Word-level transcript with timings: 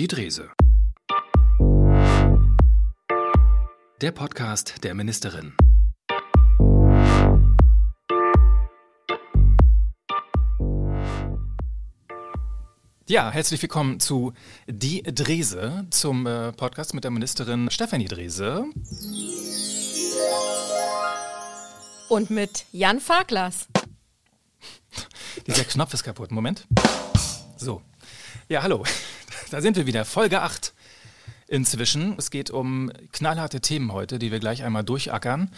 Die 0.00 0.08
Drese. 0.08 0.50
Der 4.00 4.12
Podcast 4.12 4.82
der 4.82 4.94
Ministerin. 4.94 5.54
Ja, 13.08 13.30
herzlich 13.30 13.60
willkommen 13.60 14.00
zu 14.00 14.32
Die 14.66 15.02
Drese, 15.02 15.86
zum 15.90 16.26
äh, 16.26 16.52
Podcast 16.52 16.94
mit 16.94 17.04
der 17.04 17.10
Ministerin 17.10 17.70
Stefanie 17.70 18.08
Drese. 18.08 18.64
Und 22.08 22.30
mit 22.30 22.64
Jan 22.72 23.00
Farklas. 23.00 23.68
Dieser 25.46 25.64
Knopf 25.64 25.92
ist 25.92 26.04
kaputt. 26.04 26.30
Moment. 26.30 26.66
So. 27.58 27.82
Ja, 28.48 28.62
hallo. 28.62 28.82
Da 29.50 29.60
sind 29.60 29.76
wir 29.76 29.86
wieder. 29.86 30.04
Folge 30.04 30.42
8 30.42 30.72
inzwischen. 31.48 32.14
Es 32.16 32.30
geht 32.30 32.52
um 32.52 32.92
knallharte 33.12 33.60
Themen 33.60 33.92
heute, 33.92 34.20
die 34.20 34.30
wir 34.30 34.38
gleich 34.38 34.62
einmal 34.62 34.84
durchackern 34.84 35.50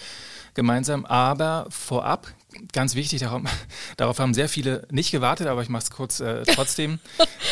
gemeinsam. 0.54 1.04
Aber 1.04 1.66
vorab, 1.68 2.32
ganz 2.72 2.94
wichtig, 2.94 3.20
darauf, 3.20 3.42
darauf 3.98 4.18
haben 4.18 4.32
sehr 4.32 4.48
viele 4.48 4.86
nicht 4.90 5.10
gewartet, 5.10 5.46
aber 5.46 5.62
ich 5.62 5.68
mache 5.68 5.82
es 5.82 5.90
kurz 5.90 6.20
äh, 6.20 6.42
trotzdem. 6.54 7.00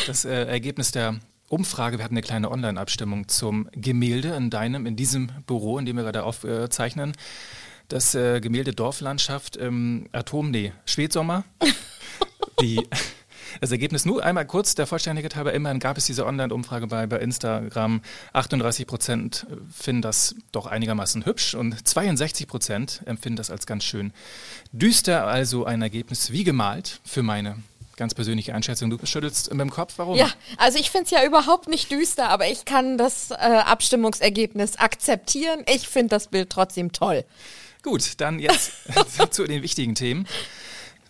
das 0.07 0.25
äh, 0.25 0.45
Ergebnis 0.45 0.91
der 0.91 1.19
Umfrage, 1.47 1.99
wir 1.99 2.05
hatten 2.05 2.15
eine 2.15 2.23
kleine 2.23 2.49
Online-Abstimmung 2.49 3.27
zum 3.27 3.69
Gemälde 3.73 4.29
in 4.29 4.49
deinem, 4.49 4.87
in 4.87 4.95
diesem 4.95 5.29
Büro, 5.45 5.77
in 5.77 5.85
dem 5.85 5.97
wir 5.97 6.03
gerade 6.03 6.23
aufzeichnen. 6.23 7.13
Das 7.87 8.15
äh, 8.15 8.39
Gemälde 8.39 8.73
Dorflandschaft 8.73 9.57
im 9.57 10.07
Atom, 10.11 10.49
nee, 10.49 10.73
Spätsommer. 10.85 11.43
Die 12.61 12.87
das 13.59 13.71
Ergebnis 13.71 14.05
nur 14.05 14.23
einmal 14.23 14.45
kurz 14.45 14.75
der 14.75 14.87
Vollständigkeit 14.87 15.35
halber. 15.35 15.53
Immerhin 15.53 15.79
gab 15.79 15.97
es 15.97 16.05
diese 16.05 16.25
Online-Umfrage 16.25 16.87
bei, 16.87 17.07
bei 17.07 17.17
Instagram. 17.17 18.01
38 18.33 18.87
Prozent 18.87 19.45
finden 19.73 20.01
das 20.01 20.35
doch 20.51 20.65
einigermaßen 20.65 21.25
hübsch 21.25 21.55
und 21.55 21.87
62 21.87 22.47
Prozent 22.47 23.01
empfinden 23.05 23.37
das 23.37 23.49
als 23.51 23.65
ganz 23.65 23.83
schön 23.83 24.13
düster. 24.71 25.27
Also 25.27 25.65
ein 25.65 25.81
Ergebnis 25.81 26.31
wie 26.31 26.43
gemalt 26.43 27.01
für 27.03 27.23
meine 27.23 27.57
ganz 27.97 28.15
persönliche 28.15 28.55
Einschätzung. 28.55 28.89
Du 28.89 28.97
schüttelst 29.05 29.51
mit 29.51 29.59
dem 29.59 29.69
Kopf, 29.69 29.93
warum? 29.97 30.17
Ja, 30.17 30.27
also 30.57 30.79
ich 30.79 30.89
finde 30.89 31.05
es 31.05 31.11
ja 31.11 31.23
überhaupt 31.23 31.67
nicht 31.67 31.91
düster, 31.91 32.29
aber 32.29 32.47
ich 32.47 32.65
kann 32.65 32.97
das 32.97 33.29
äh, 33.29 33.35
Abstimmungsergebnis 33.35 34.77
akzeptieren. 34.77 35.63
Ich 35.67 35.87
finde 35.87 36.09
das 36.09 36.27
Bild 36.27 36.49
trotzdem 36.49 36.91
toll. 36.93 37.25
Gut, 37.83 38.19
dann 38.19 38.39
jetzt 38.39 38.71
zu 39.31 39.45
den 39.45 39.61
wichtigen 39.61 39.95
Themen. 39.95 40.27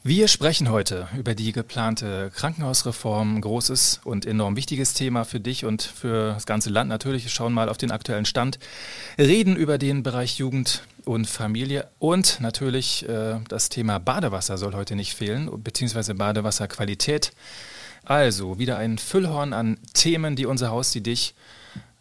Wir 0.03 0.27
sprechen 0.27 0.71
heute 0.71 1.07
über 1.15 1.35
die 1.35 1.51
geplante 1.51 2.31
Krankenhausreform, 2.33 3.39
großes 3.39 4.01
und 4.03 4.25
enorm 4.25 4.55
wichtiges 4.55 4.95
Thema 4.95 5.25
für 5.25 5.39
dich 5.39 5.63
und 5.63 5.83
für 5.83 6.33
das 6.33 6.47
ganze 6.47 6.71
Land 6.71 6.89
natürlich. 6.89 7.23
Wir 7.23 7.29
schauen 7.29 7.53
mal 7.53 7.69
auf 7.69 7.77
den 7.77 7.91
aktuellen 7.91 8.25
Stand, 8.25 8.57
reden 9.19 9.55
über 9.55 9.77
den 9.77 10.01
Bereich 10.01 10.39
Jugend 10.39 10.81
und 11.05 11.27
Familie 11.27 11.87
und 11.99 12.39
natürlich 12.41 13.07
äh, 13.07 13.41
das 13.47 13.69
Thema 13.69 13.99
Badewasser 13.99 14.57
soll 14.57 14.73
heute 14.73 14.95
nicht 14.95 15.13
fehlen, 15.13 15.51
beziehungsweise 15.63 16.15
Badewasserqualität. 16.15 17.31
Also 18.03 18.57
wieder 18.57 18.79
ein 18.79 18.97
Füllhorn 18.97 19.53
an 19.53 19.77
Themen, 19.93 20.35
die 20.35 20.47
unser 20.47 20.71
Haus, 20.71 20.89
die 20.89 21.03
dich 21.03 21.35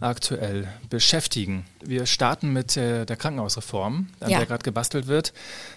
aktuell 0.00 0.66
beschäftigen. 0.88 1.66
Wir 1.84 2.06
starten 2.06 2.52
mit 2.52 2.76
äh, 2.76 3.04
der 3.04 3.16
Krankenhausreform, 3.16 4.08
an 4.20 4.30
ja. 4.30 4.38
der 4.38 4.46
gerade 4.46 4.62
gebastelt 4.62 5.06
wird. 5.06 5.32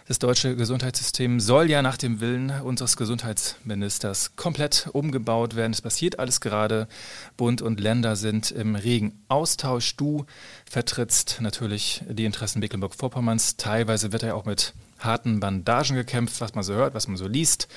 Das 0.08 0.20
deutsche 0.20 0.56
Gesundheitssystem 0.56 1.40
soll 1.40 1.70
ja 1.70 1.82
nach 1.82 1.98
dem 1.98 2.22
Willen 2.22 2.50
unseres 2.62 2.96
Gesundheitsministers 2.98 4.36
komplett 4.36 4.90
umgebaut 4.94 5.56
werden. 5.56 5.74
Es 5.74 5.82
passiert 5.82 6.20
alles 6.20 6.42
gerade. 6.42 6.88
Bund 7.36 7.62
und 7.62 7.80
Länder 7.80 8.16
sind 8.16 8.52
im 8.52 8.76
regen 8.76 9.22
Austausch. 9.28 9.96
Du 9.98 10.26
vertrittst 10.70 11.40
natürlich 11.42 12.04
die 12.08 12.26
Interessen 12.26 12.60
Mecklenburg-Vorpommerns. 12.60 13.58
Teilweise 13.58 14.12
wird 14.14 14.24
ja 14.24 14.34
auch 14.34 14.46
mit 14.46 14.74
harten 15.00 15.40
Bandagen 15.42 15.96
gekämpft, 15.96 16.40
was 16.40 16.56
man 16.56 16.64
so 16.64 16.74
hört, 16.74 16.94
was 16.94 17.08
man 17.08 17.18
so 17.18 17.28
liest. 17.28 17.68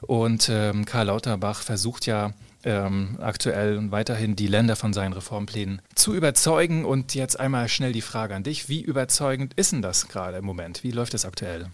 Und 0.00 0.48
ähm, 0.48 0.84
Karl 0.84 1.06
Lauterbach 1.06 1.62
versucht 1.62 2.06
ja 2.06 2.32
ähm, 2.64 3.18
aktuell 3.20 3.76
und 3.76 3.90
weiterhin 3.90 4.36
die 4.36 4.46
Länder 4.46 4.76
von 4.76 4.92
seinen 4.92 5.12
Reformplänen 5.12 5.82
zu 5.94 6.14
überzeugen. 6.14 6.84
Und 6.84 7.14
jetzt 7.14 7.38
einmal 7.38 7.68
schnell 7.68 7.92
die 7.92 8.02
Frage 8.02 8.34
an 8.34 8.42
dich. 8.42 8.68
Wie 8.68 8.80
überzeugend 8.80 9.54
ist 9.54 9.72
denn 9.72 9.82
das 9.82 10.08
gerade 10.08 10.38
im 10.38 10.44
Moment? 10.44 10.84
Wie 10.84 10.90
läuft 10.90 11.14
es 11.14 11.24
aktuell? 11.24 11.66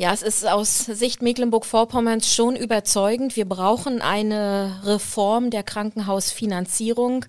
Ja, 0.00 0.12
es 0.12 0.22
ist 0.22 0.46
aus 0.46 0.86
Sicht 0.86 1.22
Mecklenburg-Vorpommerns 1.22 2.32
schon 2.32 2.54
überzeugend. 2.54 3.34
Wir 3.34 3.48
brauchen 3.48 4.00
eine 4.00 4.80
Reform 4.84 5.50
der 5.50 5.64
Krankenhausfinanzierung. 5.64 7.24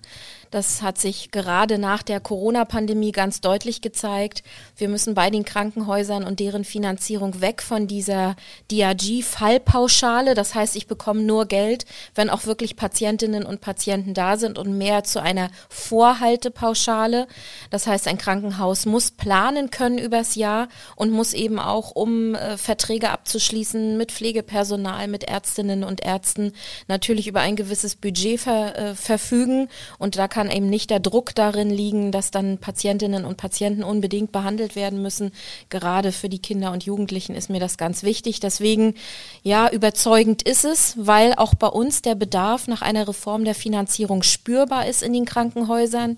Das 0.50 0.82
hat 0.82 0.98
sich 0.98 1.30
gerade 1.30 1.78
nach 1.78 2.02
der 2.02 2.18
Corona-Pandemie 2.18 3.12
ganz 3.12 3.40
deutlich 3.40 3.82
gezeigt. 3.82 4.42
Wir 4.76 4.88
müssen 4.88 5.14
bei 5.14 5.30
den 5.30 5.44
Krankenhäusern 5.44 6.24
und 6.24 6.40
deren 6.40 6.64
Finanzierung 6.64 7.40
weg 7.40 7.62
von 7.62 7.86
dieser 7.86 8.34
DRG-Fallpauschale. 8.72 10.34
Das 10.34 10.56
heißt, 10.56 10.74
ich 10.74 10.88
bekomme 10.88 11.22
nur 11.22 11.46
Geld, 11.46 11.84
wenn 12.16 12.30
auch 12.30 12.46
wirklich 12.46 12.74
Patientinnen 12.74 13.44
und 13.44 13.60
Patienten 13.60 14.12
da 14.12 14.36
sind 14.36 14.58
und 14.58 14.76
mehr 14.76 15.04
zu 15.04 15.22
einer 15.22 15.50
Vorhaltepauschale. 15.68 17.28
Das 17.70 17.86
heißt, 17.86 18.08
ein 18.08 18.18
Krankenhaus 18.18 18.86
muss 18.86 19.12
planen 19.12 19.70
können 19.70 19.98
übers 19.98 20.34
Jahr 20.34 20.68
und 20.96 21.12
muss 21.12 21.32
eben 21.32 21.60
auch, 21.60 21.92
um 21.92 22.34
äh, 22.34 22.56
Verträge 22.56 23.10
abzuschließen 23.10 23.96
mit 23.96 24.10
Pflegepersonal, 24.10 25.06
mit 25.06 25.24
Ärztinnen 25.24 25.84
und 25.84 26.04
Ärzten, 26.04 26.54
natürlich 26.88 27.28
über 27.28 27.40
ein 27.40 27.54
gewisses 27.54 27.94
Budget 27.94 28.40
ver, 28.40 28.76
äh, 28.76 28.94
verfügen. 28.96 29.68
Und 29.98 30.16
da 30.16 30.26
kann 30.26 30.39
kann 30.40 30.50
eben 30.50 30.70
nicht 30.70 30.88
der 30.88 31.00
Druck 31.00 31.34
darin 31.34 31.68
liegen, 31.68 32.12
dass 32.12 32.30
dann 32.30 32.56
Patientinnen 32.56 33.26
und 33.26 33.36
Patienten 33.36 33.84
unbedingt 33.84 34.32
behandelt 34.32 34.74
werden 34.74 35.02
müssen. 35.02 35.32
Gerade 35.68 36.12
für 36.12 36.30
die 36.30 36.38
Kinder 36.38 36.72
und 36.72 36.84
Jugendlichen 36.84 37.34
ist 37.34 37.50
mir 37.50 37.60
das 37.60 37.76
ganz 37.76 38.02
wichtig. 38.04 38.40
Deswegen, 38.40 38.94
ja, 39.42 39.68
überzeugend 39.70 40.40
ist 40.40 40.64
es, 40.64 40.94
weil 40.96 41.34
auch 41.34 41.52
bei 41.52 41.66
uns 41.66 42.00
der 42.00 42.14
Bedarf 42.14 42.68
nach 42.68 42.80
einer 42.80 43.06
Reform 43.06 43.44
der 43.44 43.54
Finanzierung 43.54 44.22
spürbar 44.22 44.86
ist 44.86 45.02
in 45.02 45.12
den 45.12 45.26
Krankenhäusern. 45.26 46.16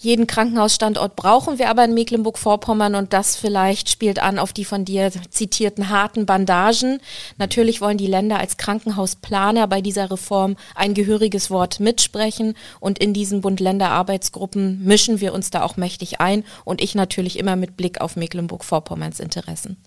Jeden 0.00 0.28
Krankenhausstandort 0.28 1.16
brauchen 1.16 1.58
wir 1.58 1.68
aber 1.68 1.84
in 1.84 1.92
Mecklenburg-Vorpommern 1.92 2.94
und 2.94 3.12
das 3.12 3.34
vielleicht 3.34 3.90
spielt 3.90 4.20
an 4.20 4.38
auf 4.38 4.52
die 4.52 4.64
von 4.64 4.84
dir 4.84 5.10
zitierten 5.30 5.88
harten 5.88 6.24
Bandagen. 6.24 7.00
Natürlich 7.36 7.80
wollen 7.80 7.98
die 7.98 8.06
Länder 8.06 8.38
als 8.38 8.58
Krankenhausplaner 8.58 9.66
bei 9.66 9.80
dieser 9.80 10.08
Reform 10.08 10.56
ein 10.76 10.94
gehöriges 10.94 11.50
Wort 11.50 11.80
mitsprechen 11.80 12.54
und 12.78 13.00
in 13.00 13.12
diesen 13.12 13.40
Bund-Länder-Arbeitsgruppen 13.40 14.84
mischen 14.84 15.20
wir 15.20 15.34
uns 15.34 15.50
da 15.50 15.64
auch 15.64 15.76
mächtig 15.76 16.20
ein 16.20 16.44
und 16.64 16.80
ich 16.80 16.94
natürlich 16.94 17.36
immer 17.36 17.56
mit 17.56 17.76
Blick 17.76 18.00
auf 18.00 18.14
Mecklenburg-Vorpommerns 18.14 19.18
Interessen. 19.18 19.78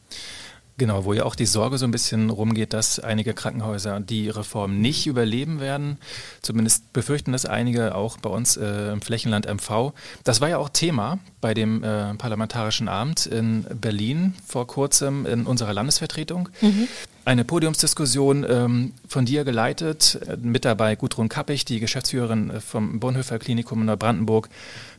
Genau, 0.81 1.05
wo 1.05 1.13
ja 1.13 1.25
auch 1.25 1.35
die 1.35 1.45
Sorge 1.45 1.77
so 1.77 1.85
ein 1.85 1.91
bisschen 1.91 2.31
rumgeht, 2.31 2.73
dass 2.73 2.99
einige 2.99 3.35
Krankenhäuser 3.35 3.99
die 3.99 4.29
Reform 4.29 4.81
nicht 4.81 5.05
überleben 5.05 5.59
werden. 5.59 5.99
Zumindest 6.41 6.91
befürchten 6.91 7.33
das 7.33 7.45
einige 7.45 7.93
auch 7.93 8.17
bei 8.17 8.31
uns 8.31 8.57
äh, 8.57 8.91
im 8.91 8.99
Flächenland 8.99 9.45
MV. 9.45 9.93
Das 10.23 10.41
war 10.41 10.49
ja 10.49 10.57
auch 10.57 10.69
Thema 10.69 11.19
bei 11.39 11.53
dem 11.53 11.83
äh, 11.83 12.15
Parlamentarischen 12.15 12.87
Abend 12.87 13.27
in 13.27 13.63
Berlin 13.79 14.33
vor 14.43 14.65
kurzem 14.65 15.27
in 15.27 15.45
unserer 15.45 15.71
Landesvertretung. 15.71 16.49
Mhm. 16.61 16.87
Eine 17.23 17.45
Podiumsdiskussion 17.45 18.43
ähm, 18.49 18.93
von 19.07 19.25
dir 19.25 19.43
geleitet, 19.43 20.19
äh, 20.25 20.37
mit 20.37 20.65
dabei 20.65 20.95
Gudrun 20.95 21.29
Kappich, 21.29 21.63
die 21.63 21.79
Geschäftsführerin 21.79 22.49
äh, 22.49 22.59
vom 22.59 22.99
Bonhoeffer 22.99 23.37
Klinikum 23.37 23.81
in 23.81 23.85
Neubrandenburg. 23.85 24.49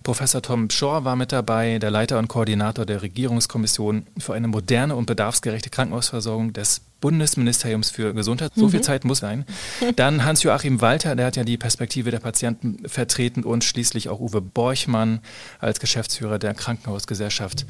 Professor 0.03 0.43
Tom 0.43 0.71
Schor 0.71 1.05
war 1.05 1.17
mit 1.17 1.33
dabei, 1.33 1.79
der 1.79 1.91
Leiter 1.91 2.19
und 2.19 2.29
Koordinator 2.29 2.85
der 2.85 3.03
Regierungskommission 3.03 4.07
für 4.19 4.35
eine 4.35 4.49
moderne 4.49 4.97
und 4.97 5.07
bedarfsgerechte 5.07 5.71
Krankenhausversorgung 5.71 6.53
des 6.53 6.83
Bundesministeriums 7.03 7.91
für 7.91 8.15
Gesundheit. 8.15 8.53
So 8.55 8.67
mhm. 8.67 8.71
viel 8.71 8.81
Zeit 8.81 9.05
muss 9.05 9.19
sein. 9.19 9.45
Dann 9.97 10.25
Hans-Joachim 10.25 10.81
Walter, 10.81 11.17
der 11.17 11.27
hat 11.27 11.37
ja 11.37 11.45
die 11.45 11.59
Perspektive 11.59 12.11
der 12.11 12.21
Patienten 12.21 12.89
vertreten 12.89 13.43
und 13.43 13.65
schließlich 13.65 14.09
auch 14.09 14.21
Uwe 14.21 14.41
Borchmann 14.41 15.21
als 15.59 15.81
Geschäftsführer 15.81 16.39
der 16.39 16.55
Krankenhausgesellschaft 16.55 17.67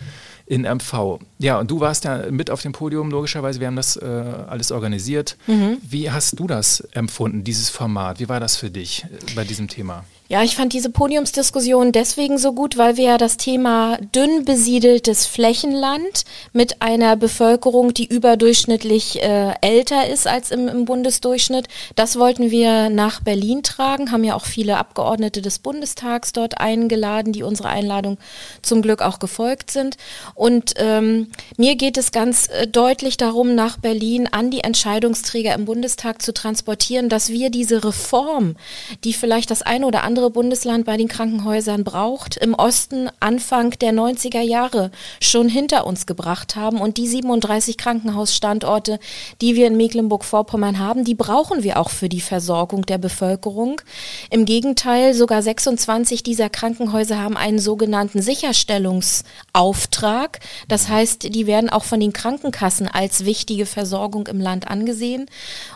in 0.47 0.62
MV. 0.62 1.21
Ja, 1.39 1.59
und 1.59 1.71
du 1.71 1.81
warst 1.81 2.05
ja 2.05 2.31
mit 2.31 2.51
auf 2.51 2.61
dem 2.61 2.73
Podium, 2.73 3.11
logischerweise. 3.11 3.59
Wir 3.59 3.69
haben 3.69 3.77
das 3.77 3.97
äh, 3.97 4.05
alles 4.05 4.71
organisiert. 4.71 5.39
Mhm. 5.47 5.79
Wie 5.83 6.11
hast 6.11 6.39
du 6.39 6.47
das 6.47 6.81
empfunden, 6.93 7.43
dieses 7.43 7.71
Format? 7.71 8.21
Wie 8.21 8.29
war 8.29 8.39
das 8.39 8.56
für 8.56 8.71
dich 8.71 9.05
äh, 9.05 9.35
bei 9.35 9.45
diesem 9.45 9.67
Thema? 9.67 10.05
Ja, 10.29 10.43
ich 10.43 10.57
fand 10.57 10.73
diese 10.73 10.89
Podiumsdiskussion 10.89 11.93
deswegen 11.93 12.39
so 12.39 12.53
gut, 12.53 12.79
weil 12.79 12.97
wir 12.97 13.05
ja 13.05 13.19
das 13.19 13.37
Thema 13.37 13.99
dünn 14.15 14.47
besiedeltes 14.47 15.27
Flächenland 15.27 16.25
mit 16.55 16.81
einer 16.81 17.17
Bevölkerung, 17.17 17.93
die 17.93 18.07
überdurchschnittlich 18.07 19.23
äh, 19.23 19.53
älter 19.61 20.09
ist 20.09 20.27
als 20.27 20.51
im, 20.51 20.69
im 20.69 20.87
Bundesdurchschnitt, 20.87 21.69
das 21.97 22.19
wollten 22.19 22.51
wir 22.51 22.89
nach 22.89 23.21
Berlin 23.21 23.63
tragen, 23.63 24.11
haben 24.11 24.25
ja 24.25 24.35
auch 24.35 24.47
viele 24.47 24.79
Abgeordnete 24.79 25.43
des 25.43 25.59
Bundestags 25.59 26.33
dort 26.33 26.59
eingeladen, 26.59 27.35
die 27.35 27.43
unserer 27.43 27.69
Einladung 27.69 28.17
zum 28.63 28.81
Glück 28.81 29.03
auch 29.03 29.19
gefolgt 29.19 29.71
sind. 29.71 29.99
Und 30.35 30.73
ähm, 30.77 31.31
mir 31.59 31.77
geht 31.77 31.99
es 31.99 32.11
ganz 32.11 32.49
äh, 32.49 32.67
deutlich 32.67 33.19
darum, 33.19 33.55
nach 33.55 33.77
Berlin 33.77 34.29
an 34.31 34.51
die 34.51 34.61
Entscheidungsträger 34.61 35.55
im 35.55 35.67
Bundestag 35.67 36.23
zu 36.23 36.33
transportieren, 36.33 37.11
dass 37.11 37.29
wir 37.29 37.51
diese 37.51 37.85
Reform, 37.85 38.57
die 39.05 39.13
vielleicht 39.13 39.51
das 39.51 39.61
eine 39.61 39.85
oder 39.85 40.05
andere 40.05 40.12
andere 40.12 40.29
Bundesland 40.29 40.85
bei 40.85 40.99
den 40.99 41.09
Krankenhäusern 41.09 41.85
braucht, 41.85 42.37
im 42.37 42.53
Osten 42.53 43.09
Anfang 43.19 43.70
der 43.79 43.94
90er 43.94 44.43
Jahre 44.43 44.91
schon 45.23 45.49
hinter 45.49 45.87
uns 45.87 46.05
gebracht 46.05 46.55
haben. 46.55 46.82
Und 46.82 46.99
die 46.99 47.09
37 47.09 47.79
Krankenhausstandorte, 47.79 48.99
die 49.41 49.55
wir 49.55 49.69
in 49.69 49.79
Mecklenburg-Vorpommern 49.79 50.79
haben, 50.79 51.05
die 51.05 51.14
brauchen 51.14 51.62
wir 51.62 51.81
auch 51.81 51.88
für 51.88 52.11
die 52.11 52.20
Versorgung 52.20 52.85
der 52.85 52.99
Bevölkerung. 52.99 53.81
Im 54.29 54.44
Gegenteil, 54.44 55.14
sogar 55.14 55.41
26 55.41 56.23
dieser 56.23 56.50
Krankenhäuser 56.50 57.19
haben 57.19 57.38
einen 57.38 57.58
sogenannten 57.58 58.20
Sicherstellungsauftrag. 58.20 60.41
Das 60.69 60.91
heißt, 60.91 61.35
die 61.35 61.47
werden 61.47 61.70
auch 61.70 61.85
von 61.85 62.00
den 62.00 62.12
Krankenkassen 62.12 62.87
als 62.87 63.25
wichtige 63.25 63.65
Versorgung 63.65 64.26
im 64.26 64.43
Land 64.43 64.69
angesehen. 64.69 65.25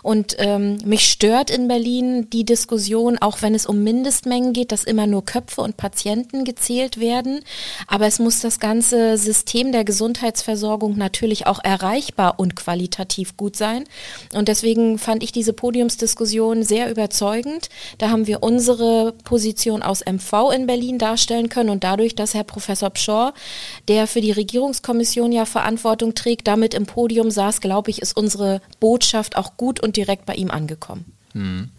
Und 0.02 0.36
ähm, 0.38 0.76
mich 0.84 1.10
stört 1.10 1.50
in 1.50 1.68
Berlin 1.68 2.28
die 2.28 2.44
Diskussion, 2.44 3.16
auch 3.16 3.40
wenn 3.40 3.54
es 3.54 3.64
um 3.64 3.82
Mindestmengen 4.26 4.52
geht, 4.52 4.72
dass 4.72 4.84
immer 4.84 5.06
nur 5.06 5.24
Köpfe 5.24 5.62
und 5.62 5.76
Patienten 5.76 6.44
gezählt 6.44 6.98
werden. 6.98 7.40
Aber 7.86 8.06
es 8.06 8.18
muss 8.18 8.40
das 8.40 8.60
ganze 8.60 9.16
System 9.16 9.72
der 9.72 9.84
Gesundheitsversorgung 9.84 10.96
natürlich 10.96 11.46
auch 11.46 11.60
erreichbar 11.62 12.38
und 12.38 12.56
qualitativ 12.56 13.36
gut 13.36 13.56
sein. 13.56 13.84
Und 14.34 14.48
deswegen 14.48 14.98
fand 14.98 15.22
ich 15.22 15.32
diese 15.32 15.52
Podiumsdiskussion 15.52 16.62
sehr 16.62 16.90
überzeugend. 16.90 17.68
Da 17.98 18.10
haben 18.10 18.26
wir 18.26 18.42
unsere 18.42 19.14
Position 19.24 19.82
aus 19.82 20.04
MV 20.04 20.52
in 20.54 20.66
Berlin 20.66 20.98
darstellen 20.98 21.48
können 21.48 21.70
und 21.70 21.84
dadurch, 21.84 22.14
dass 22.14 22.34
Herr 22.34 22.44
Professor 22.44 22.90
Pschor, 22.90 23.32
der 23.88 24.06
für 24.06 24.20
die 24.20 24.32
Regierungskommission 24.32 25.32
ja 25.32 25.46
Verantwortung 25.46 26.14
trägt, 26.14 26.48
damit 26.48 26.74
im 26.74 26.86
Podium 26.86 27.30
saß, 27.30 27.60
glaube 27.60 27.90
ich, 27.90 28.02
ist 28.02 28.16
unsere 28.16 28.60
Botschaft 28.80 29.36
auch 29.36 29.56
gut 29.56 29.80
und 29.80 29.96
direkt 29.96 30.26
bei 30.26 30.34
ihm 30.34 30.50
angekommen. 30.50 31.16
Hm. 31.32 31.70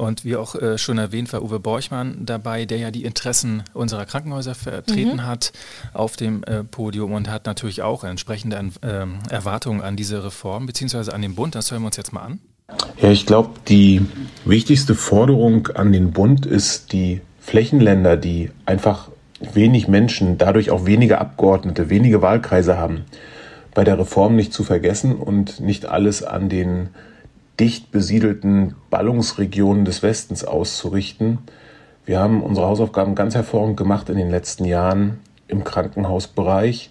Und 0.00 0.24
wie 0.24 0.34
auch 0.36 0.54
äh, 0.54 0.78
schon 0.78 0.96
erwähnt, 0.96 1.30
war 1.34 1.42
Uwe 1.42 1.60
Borchmann 1.60 2.24
dabei, 2.24 2.64
der 2.64 2.78
ja 2.78 2.90
die 2.90 3.04
Interessen 3.04 3.64
unserer 3.74 4.06
Krankenhäuser 4.06 4.54
vertreten 4.54 5.16
mhm. 5.16 5.26
hat 5.26 5.52
auf 5.92 6.16
dem 6.16 6.42
äh, 6.44 6.64
Podium 6.64 7.12
und 7.12 7.30
hat 7.30 7.44
natürlich 7.44 7.82
auch 7.82 8.02
entsprechende 8.02 8.56
äh, 8.80 9.06
Erwartungen 9.28 9.82
an 9.82 9.96
diese 9.96 10.24
Reform 10.24 10.64
beziehungsweise 10.64 11.12
an 11.12 11.20
den 11.20 11.34
Bund. 11.34 11.54
Das 11.54 11.70
hören 11.70 11.82
wir 11.82 11.88
uns 11.88 11.98
jetzt 11.98 12.14
mal 12.14 12.22
an. 12.22 12.40
Ja, 13.02 13.10
ich 13.10 13.26
glaube, 13.26 13.50
die 13.68 14.00
wichtigste 14.46 14.94
Forderung 14.94 15.68
an 15.68 15.92
den 15.92 16.12
Bund 16.12 16.46
ist, 16.46 16.92
die 16.92 17.20
Flächenländer, 17.38 18.16
die 18.16 18.50
einfach 18.64 19.10
wenig 19.52 19.86
Menschen, 19.86 20.38
dadurch 20.38 20.70
auch 20.70 20.86
wenige 20.86 21.20
Abgeordnete, 21.20 21.90
wenige 21.90 22.22
Wahlkreise 22.22 22.78
haben, 22.78 23.04
bei 23.74 23.84
der 23.84 23.98
Reform 23.98 24.34
nicht 24.34 24.54
zu 24.54 24.64
vergessen 24.64 25.16
und 25.16 25.60
nicht 25.60 25.84
alles 25.84 26.22
an 26.22 26.48
den 26.48 26.88
dicht 27.60 27.90
besiedelten 27.92 28.74
Ballungsregionen 28.88 29.84
des 29.84 30.02
Westens 30.02 30.44
auszurichten. 30.44 31.38
Wir 32.06 32.18
haben 32.18 32.42
unsere 32.42 32.66
Hausaufgaben 32.66 33.14
ganz 33.14 33.34
hervorragend 33.34 33.76
gemacht 33.76 34.08
in 34.08 34.16
den 34.16 34.30
letzten 34.30 34.64
Jahren 34.64 35.20
im 35.46 35.62
Krankenhausbereich 35.62 36.90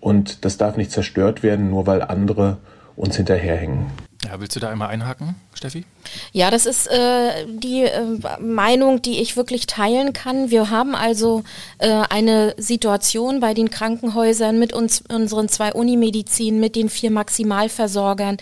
und 0.00 0.44
das 0.44 0.56
darf 0.56 0.76
nicht 0.76 0.90
zerstört 0.90 1.42
werden, 1.42 1.70
nur 1.70 1.86
weil 1.86 2.02
andere 2.02 2.56
uns 2.96 3.16
hinterherhängen. 3.16 3.86
Ja, 4.24 4.40
willst 4.40 4.56
du 4.56 4.60
da 4.60 4.68
einmal 4.68 4.88
einhaken, 4.88 5.36
Steffi? 5.54 5.84
Ja, 6.32 6.50
das 6.50 6.66
ist 6.66 6.88
äh, 6.88 7.46
die 7.46 7.84
äh, 7.84 8.40
Meinung, 8.40 9.00
die 9.00 9.20
ich 9.20 9.36
wirklich 9.36 9.66
teilen 9.66 10.12
kann. 10.12 10.50
Wir 10.50 10.70
haben 10.70 10.96
also 10.96 11.44
äh, 11.78 12.02
eine 12.10 12.54
Situation 12.56 13.38
bei 13.38 13.54
den 13.54 13.70
Krankenhäusern 13.70 14.58
mit 14.58 14.72
uns, 14.72 15.04
unseren 15.08 15.48
zwei 15.48 15.72
Unimedizin, 15.72 16.58
mit 16.58 16.74
den 16.74 16.88
vier 16.88 17.12
Maximalversorgern, 17.12 18.38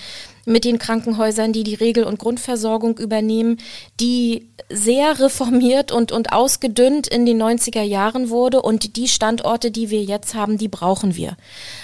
mit 0.47 0.65
den 0.65 0.79
Krankenhäusern, 0.79 1.53
die 1.53 1.65
die 1.65 1.75
Regel- 1.75 2.05
und 2.05 2.21
Grundversorgung 2.21 2.99
übernehmen, 2.99 3.59
die 4.01 4.47
sehr 4.71 5.19
reformiert 5.19 5.93
und, 5.93 6.13
und 6.13 6.33
ausgedünnt 6.33 7.09
in 7.09 7.27
den 7.27 7.43
90er 7.43 7.83
Jahren 7.83 8.31
wurde. 8.31 8.63
Und 8.63 8.97
die 8.97 9.09
Standorte, 9.09 9.71
die 9.71 9.91
wir 9.91 10.03
jetzt 10.03 10.35
haben, 10.35 10.57
die 10.57 10.69
brauchen 10.69 11.17
wir. 11.17 11.37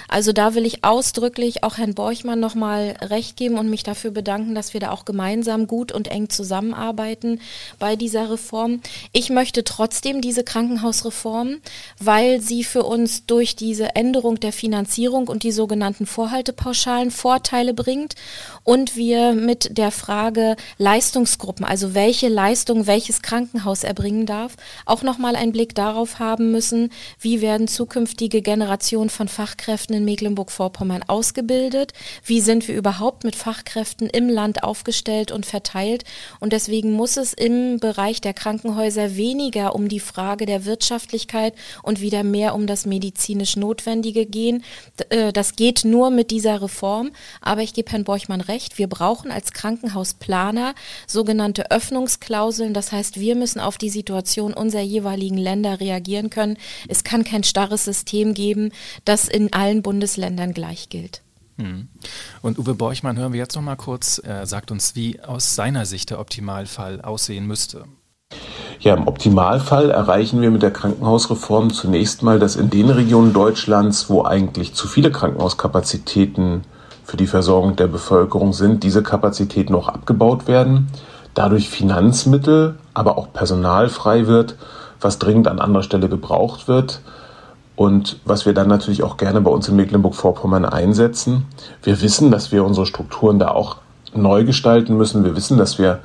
Also 0.09 0.33
da 0.33 0.55
will 0.55 0.65
ich 0.65 0.85
ausdrücklich 0.85 1.65
auch 1.65 1.79
Herrn 1.79 1.95
Borchmann 1.95 2.39
nochmal 2.39 2.97
recht 3.01 3.37
geben 3.37 3.59
und 3.59 3.69
mich 3.69 3.83
dafür 3.83 4.13
bedanken, 4.13 4.55
dass 4.55 4.75
wir 4.75 4.81
da 4.81 4.93
auch 4.93 5.05
gemeinsam 5.05 5.67
gut 5.67 5.91
und 5.91 6.09
eng 6.09 6.29
zusammenarbeiten 6.29 7.41
bei 7.79 7.97
dieser 7.97 8.31
Reform. 8.31 8.81
Ich 9.13 9.31
möchte 9.31 9.65
trotzdem 9.65 10.21
diese 10.21 10.45
Krankenhausreform, 10.45 11.57
weil 11.99 12.41
sie 12.41 12.63
für 12.63 12.85
uns 12.85 13.27
durch 13.27 13.57
diese 13.57 13.97
Änderung 13.97 14.39
der 14.39 14.53
Finanzierung 14.53 15.27
und 15.27 15.43
die 15.43 15.53
sogenannten 15.53 16.07
Vorhaltepauschalen 16.07 17.11
Vorteile 17.11 17.75
bringt 17.75 18.15
und 18.65 18.97
wir 18.97 19.33
mit 19.33 19.77
der 19.79 19.91
Frage 19.91 20.57
Leistungsgruppen, 20.79 21.65
also 21.65 21.95
welche 21.95 22.29
Leistung 22.29 22.87
welches 22.87 23.23
Krankenhaus 23.23 23.85
erbringen 23.85 24.27
darf, 24.27 24.57
auch 24.87 25.03
nochmal 25.03 25.37
einen 25.37 25.53
Blick 25.53 25.75
darauf 25.75 26.19
haben 26.19 26.51
müssen, 26.51 26.91
wie 27.21 27.41
werden 27.41 27.69
zukünftige 27.69 28.43
Generationen 28.43 29.11
von 29.11 29.29
Fachkräften 29.29 29.97
in 29.97 30.05
Mecklenburg-Vorpommern 30.05 31.05
ausgebildet, 31.07 31.93
wie 32.25 32.41
sind 32.41 32.69
wir 32.69 32.77
überhaupt 32.77 33.25
mit 33.25 33.37
Fachkräften 33.37 34.09
im 34.09 34.29
Land 34.29 34.63
aufgestellt 34.63 35.33
und 35.33 35.47
verteilt? 35.47 36.05
Und 36.41 36.53
deswegen 36.53 36.93
muss 36.93 37.17
es 37.17 37.33
im 37.33 37.79
Bereich 37.79 38.21
der 38.21 38.35
Krankenhäuser 38.35 39.17
weniger 39.17 39.75
um 39.75 39.89
die 39.89 40.01
Frage 40.01 40.47
der 40.47 40.65
Wirtschaftlichkeit 40.65 41.55
und 41.83 42.01
wieder 42.01 42.23
mehr 42.23 42.55
um 42.55 42.67
das 42.67 42.87
medizinisch 42.87 43.57
Notwendige 43.57 44.27
gehen. 44.27 44.63
Äh, 45.09 45.33
das 45.33 45.57
geht 45.57 45.85
nur 45.85 46.11
mit 46.11 46.31
dieser 46.31 46.61
Reform, 46.63 47.13
aber 47.41 47.63
ich 47.63 47.75
gebe 47.75 47.91
Herrn 47.91 48.05
Borchmann 48.05 48.41
recht. 48.43 48.79
Wir 48.79 48.89
brauchen 48.89 49.31
als 49.31 49.53
Krankenhausplaner 49.53 50.75
sogenannte 51.07 51.71
Öffnungsklauseln. 51.71 52.75
Das 52.75 52.93
heißt, 52.93 53.19
wir 53.19 53.35
müssen 53.35 53.61
auf 53.61 53.79
die 53.79 53.91
Situation 53.91 54.53
unserer 54.55 54.83
jeweiligen 54.83 55.39
Länder 55.39 55.81
reagieren 55.81 56.31
können. 56.31 56.57
Es 56.89 57.05
kann 57.05 57.25
kein 57.25 57.45
starres 57.45 57.85
System 57.85 58.35
geben, 58.35 58.73
das 59.05 59.29
in 59.29 59.53
allen 59.53 59.83
Bundesländern 59.83 60.53
gleich 60.55 60.89
gilt. 60.89 61.23
Hm. 61.59 61.89
Und 62.41 62.59
Uwe 62.59 62.75
Borchmann 62.75 63.19
hören 63.19 63.33
wir 63.33 63.41
jetzt 63.41 63.55
noch 63.55 63.63
mal 63.63 63.77
kurz. 63.77 64.19
Er 64.19 64.47
sagt 64.47 64.71
uns, 64.71 64.97
wie 64.97 65.21
aus 65.21 65.55
seiner 65.55 65.87
Sicht 65.87 66.11
der 66.11 66.19
Optimalfall 66.19 67.01
aussehen 67.01 67.47
müsste. 67.47 67.85
Ja, 68.81 68.95
im 68.95 69.07
Optimalfall 69.07 69.91
erreichen 69.91 70.41
wir 70.41 70.51
mit 70.51 70.63
der 70.63 70.73
Krankenhausreform 70.73 71.73
zunächst 71.73 72.23
mal, 72.23 72.41
dass 72.41 72.57
in 72.57 72.69
den 72.69 72.91
Regionen 72.91 73.33
Deutschlands, 73.33 74.11
wo 74.11 74.25
eigentlich 74.25 74.75
zu 74.75 74.89
viele 74.89 75.13
Krankenhauskapazitäten 75.13 76.65
für 77.13 77.19
die 77.19 77.27
Versorgung 77.27 77.77
der 77.77 77.89
Bevölkerung 77.89 78.55
sind, 78.55 78.85
diese 78.85 79.03
Kapazitäten 79.03 79.75
noch 79.75 79.89
abgebaut 79.89 80.49
werden, 80.49 80.89
dadurch 81.35 81.69
Finanzmittel, 81.69 82.77
aber 82.95 83.19
auch 83.19 83.35
Personal 83.35 83.91
frei 83.91 84.27
wird, 84.29 84.57
was 84.99 85.19
dringend 85.19 85.47
an 85.47 85.59
anderer 85.59 85.83
Stelle 85.83 86.09
gebraucht 86.09 86.69
wird 86.69 87.03
und 87.77 88.19
was 88.25 88.47
wir 88.47 88.55
dann 88.55 88.67
natürlich 88.67 89.03
auch 89.03 89.19
gerne 89.19 89.43
bei 89.43 89.51
uns 89.51 89.69
in 89.69 89.77
Mecklenburg-Vorpommern 89.77 90.65
einsetzen. 90.65 91.45
Wir 91.83 92.01
wissen, 92.01 92.31
dass 92.31 92.51
wir 92.51 92.65
unsere 92.65 92.87
Strukturen 92.87 93.39
da 93.39 93.49
auch 93.49 93.77
neu 94.15 94.45
gestalten 94.45 94.97
müssen. 94.97 95.23
Wir 95.23 95.37
wissen, 95.37 95.59
dass 95.59 95.79
wir 95.79 95.99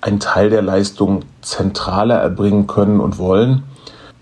einen 0.00 0.20
Teil 0.20 0.48
der 0.48 0.62
Leistung 0.62 1.24
zentraler 1.40 2.18
erbringen 2.18 2.68
können 2.68 3.00
und 3.00 3.18
wollen. 3.18 3.64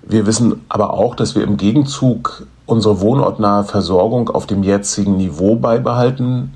Wir 0.01 0.25
wissen 0.25 0.65
aber 0.71 0.95
auch, 0.95 1.15
dass 1.15 1.35
wir 1.35 1.45
im 1.45 1.59
Gegenzug 1.59 2.47
unsere 2.71 3.01
wohnortnahe 3.01 3.65
Versorgung 3.65 4.31
auf 4.31 4.47
dem 4.47 4.63
jetzigen 4.63 5.17
Niveau 5.17 5.57
beibehalten 5.57 6.55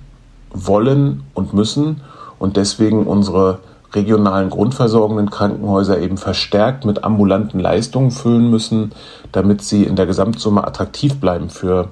wollen 0.53 1.25
und 1.35 1.53
müssen 1.53 2.03
und 2.39 2.57
deswegen 2.57 3.07
unsere 3.07 3.59
regionalen 3.95 4.49
grundversorgenden 4.49 5.31
Krankenhäuser 5.31 5.99
eben 5.99 6.17
verstärkt 6.17 6.85
mit 6.85 7.03
ambulanten 7.05 7.59
Leistungen 7.59 8.13
füllen 8.13 8.49
müssen, 8.49 8.93
damit 9.33 9.63
sie 9.63 9.85
in 9.85 9.97
der 9.97 10.07
Gesamtsumme 10.07 10.65
attraktiv 10.65 11.21
bleiben 11.21 11.51
für 11.51 11.89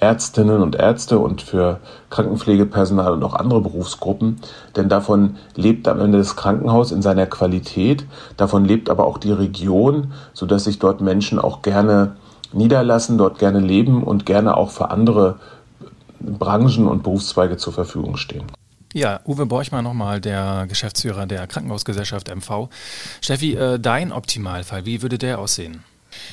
Ärztinnen 0.00 0.62
und 0.62 0.76
Ärzte 0.76 1.18
und 1.18 1.42
für 1.42 1.80
Krankenpflegepersonal 2.10 3.12
und 3.12 3.24
auch 3.24 3.34
andere 3.34 3.60
Berufsgruppen. 3.60 4.40
Denn 4.76 4.88
davon 4.88 5.36
lebt 5.56 5.88
am 5.88 6.00
Ende 6.00 6.18
das 6.18 6.36
Krankenhaus 6.36 6.92
in 6.92 7.02
seiner 7.02 7.26
Qualität, 7.26 8.06
davon 8.36 8.64
lebt 8.64 8.88
aber 8.90 9.06
auch 9.06 9.18
die 9.18 9.32
Region, 9.32 10.12
sodass 10.32 10.64
sich 10.64 10.78
dort 10.78 11.00
Menschen 11.00 11.38
auch 11.38 11.62
gerne 11.62 12.12
niederlassen, 12.52 13.18
dort 13.18 13.38
gerne 13.38 13.60
leben 13.60 14.02
und 14.02 14.26
gerne 14.26 14.56
auch 14.56 14.70
für 14.70 14.90
andere 14.90 15.38
Branchen 16.20 16.86
und 16.86 17.02
Berufszweige 17.02 17.56
zur 17.56 17.72
Verfügung 17.72 18.16
stehen. 18.16 18.44
Ja, 18.94 19.20
Uwe 19.26 19.46
Borchmann 19.46 19.84
nochmal, 19.84 20.20
der 20.20 20.66
Geschäftsführer 20.68 21.26
der 21.26 21.46
Krankenhausgesellschaft 21.46 22.34
MV. 22.34 22.68
Steffi, 23.20 23.54
äh, 23.54 23.78
dein 23.78 24.12
Optimalfall, 24.12 24.86
wie 24.86 25.02
würde 25.02 25.18
der 25.18 25.38
aussehen? 25.38 25.84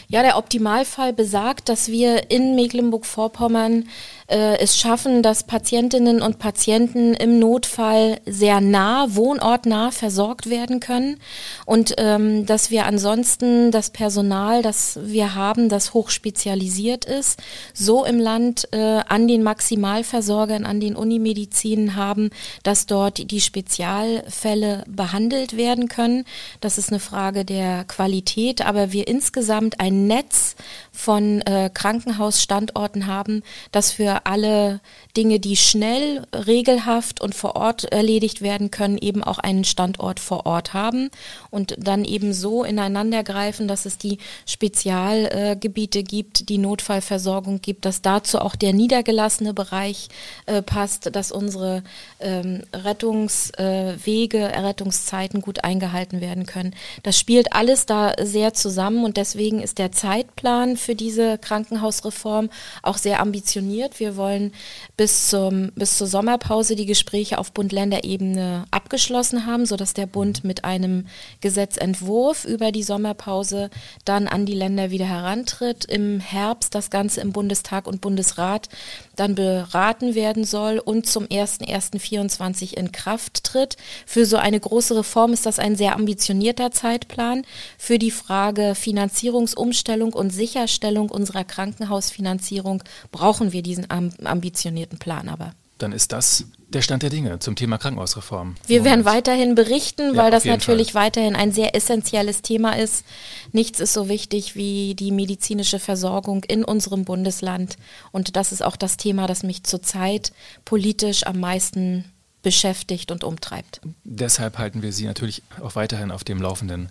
Ja, 0.07 0.21
der 0.21 0.37
Optimalfall 0.37 1.11
besagt, 1.11 1.67
dass 1.67 1.89
wir 1.89 2.31
in 2.31 2.55
Mecklenburg-Vorpommern 2.55 3.85
äh, 4.27 4.57
es 4.57 4.77
schaffen, 4.77 5.21
dass 5.21 5.43
Patientinnen 5.43 6.21
und 6.21 6.39
Patienten 6.39 7.13
im 7.13 7.39
Notfall 7.39 8.19
sehr 8.25 8.59
nah, 8.61 9.07
wohnortnah 9.09 9.91
versorgt 9.91 10.49
werden 10.49 10.79
können 10.79 11.17
und 11.65 11.93
ähm, 11.97 12.45
dass 12.45 12.71
wir 12.71 12.85
ansonsten 12.85 13.71
das 13.71 13.91
Personal, 13.91 14.61
das 14.61 14.99
wir 15.03 15.35
haben, 15.35 15.69
das 15.69 15.93
hochspezialisiert 15.93 17.05
ist, 17.05 17.39
so 17.73 18.03
im 18.05 18.19
Land 18.19 18.67
äh, 18.71 19.01
an 19.07 19.27
den 19.27 19.43
Maximalversorgern, 19.43 20.65
an 20.65 20.79
den 20.79 20.95
Unimedizinen 20.95 21.95
haben, 21.95 22.31
dass 22.63 22.87
dort 22.87 23.29
die 23.31 23.41
Spezialfälle 23.41 24.83
behandelt 24.87 25.55
werden 25.55 25.87
können. 25.87 26.25
Das 26.61 26.77
ist 26.77 26.89
eine 26.89 26.99
Frage 26.99 27.45
der 27.45 27.83
Qualität, 27.83 28.65
aber 28.65 28.91
wir 28.91 29.07
insgesamt 29.07 29.79
ein 29.79 30.07
Netz 30.07 30.55
von 30.91 31.41
äh, 31.41 31.69
Krankenhausstandorten 31.71 33.05
haben, 33.05 33.43
das 33.71 33.91
für 33.91 34.14
alle 34.23 34.79
Dinge, 35.17 35.39
die 35.39 35.55
schnell, 35.55 36.25
regelhaft 36.33 37.21
und 37.21 37.35
vor 37.35 37.55
Ort 37.55 37.85
erledigt 37.85 38.41
werden 38.41 38.71
können, 38.71 38.97
eben 38.97 39.23
auch 39.23 39.39
einen 39.39 39.63
Standort 39.63 40.19
vor 40.19 40.45
Ort 40.45 40.73
haben 40.73 41.09
und 41.49 41.75
dann 41.79 42.05
eben 42.05 42.33
so 42.33 42.63
ineinandergreifen, 42.63 43.67
dass 43.67 43.85
es 43.85 43.97
die 43.97 44.19
Spezialgebiete 44.45 45.99
äh, 45.99 46.03
gibt, 46.03 46.49
die 46.49 46.57
Notfallversorgung 46.57 47.61
gibt, 47.61 47.85
dass 47.85 48.01
dazu 48.01 48.39
auch 48.39 48.55
der 48.55 48.73
niedergelassene 48.73 49.53
Bereich 49.53 50.09
äh, 50.45 50.61
passt, 50.61 51.15
dass 51.15 51.31
unsere 51.31 51.83
ähm, 52.19 52.63
Rettungswege, 52.73 54.37
äh, 54.37 54.59
Rettungszeiten 54.59 55.41
gut 55.41 55.63
eingehalten 55.63 56.21
werden 56.21 56.45
können. 56.45 56.75
Das 57.03 57.17
spielt 57.17 57.53
alles 57.53 57.85
da 57.85 58.13
sehr 58.21 58.53
zusammen 58.53 59.03
und 59.03 59.17
deswegen 59.17 59.61
ist 59.61 59.79
der 59.79 59.91
Zeitplan 59.91 60.77
für 60.77 60.95
diese 60.95 61.37
Krankenhausreform 61.37 62.49
auch 62.83 62.97
sehr 62.97 63.19
ambitioniert. 63.19 63.99
Wir 63.99 64.04
wollen 64.17 64.53
bis, 64.97 65.29
zum, 65.29 65.71
bis 65.75 65.97
zur 65.97 66.07
Sommerpause 66.07 66.75
die 66.75 66.85
Gespräche 66.85 67.37
auf 67.37 67.51
Bund-Länder-Ebene 67.51 68.65
abgeschlossen 68.71 69.45
haben, 69.45 69.65
sodass 69.65 69.93
der 69.93 70.05
Bund 70.05 70.43
mit 70.43 70.63
einem 70.63 71.07
Gesetzentwurf 71.41 72.45
über 72.45 72.71
die 72.71 72.83
Sommerpause 72.83 73.69
dann 74.05 74.27
an 74.27 74.45
die 74.45 74.53
Länder 74.53 74.91
wieder 74.91 75.05
herantritt. 75.05 75.85
Im 75.85 76.19
Herbst 76.19 76.75
das 76.75 76.89
Ganze 76.89 77.21
im 77.21 77.31
Bundestag 77.31 77.87
und 77.87 78.01
Bundesrat 78.01 78.69
dann 79.15 79.35
beraten 79.35 80.15
werden 80.15 80.43
soll 80.43 80.79
und 80.79 81.05
zum 81.07 81.25
01.01.24 81.25 82.73
in 82.73 82.91
Kraft 82.91 83.43
tritt. 83.43 83.77
Für 84.05 84.25
so 84.25 84.37
eine 84.37 84.59
große 84.59 84.95
Reform 84.95 85.33
ist 85.33 85.45
das 85.45 85.59
ein 85.59 85.75
sehr 85.75 85.95
ambitionierter 85.95 86.71
Zeitplan. 86.71 87.43
Für 87.77 87.99
die 87.99 88.11
Frage 88.11 88.75
Finanzierungsumstellung 88.75 90.13
und 90.13 90.31
Sicherstellung 90.31 91.09
unserer 91.09 91.43
Krankenhausfinanzierung 91.43 92.83
brauchen 93.11 93.51
wir 93.51 93.63
diesen 93.63 93.87
ambitionierten 93.89 94.99
Plan 94.99 95.29
aber. 95.29 95.53
Dann 95.77 95.91
ist 95.91 96.11
das 96.11 96.45
der 96.69 96.81
Stand 96.81 97.03
der 97.03 97.09
Dinge 97.09 97.39
zum 97.39 97.55
Thema 97.55 97.77
Krankenhausreform. 97.77 98.55
Wir 98.65 98.83
werden 98.83 99.05
weiterhin 99.05 99.55
berichten, 99.55 100.15
ja, 100.15 100.23
weil 100.23 100.31
das 100.31 100.45
natürlich 100.45 100.93
Fall. 100.93 101.05
weiterhin 101.05 101.35
ein 101.35 101.51
sehr 101.51 101.75
essentielles 101.75 102.41
Thema 102.41 102.77
ist. 102.77 103.05
Nichts 103.51 103.79
ist 103.79 103.93
so 103.93 104.09
wichtig 104.09 104.55
wie 104.55 104.95
die 104.95 105.11
medizinische 105.11 105.79
Versorgung 105.79 106.43
in 106.45 106.63
unserem 106.63 107.05
Bundesland. 107.05 107.77
Und 108.11 108.35
das 108.35 108.51
ist 108.51 108.63
auch 108.63 108.75
das 108.75 108.97
Thema, 108.97 109.27
das 109.27 109.43
mich 109.43 109.63
zurzeit 109.63 110.31
politisch 110.65 111.25
am 111.25 111.39
meisten 111.39 112.05
beschäftigt 112.41 113.11
und 113.11 113.23
umtreibt. 113.23 113.81
Deshalb 114.03 114.57
halten 114.57 114.81
wir 114.81 114.93
Sie 114.93 115.05
natürlich 115.05 115.43
auch 115.61 115.75
weiterhin 115.75 116.11
auf 116.11 116.23
dem 116.23 116.41
Laufenden 116.41 116.89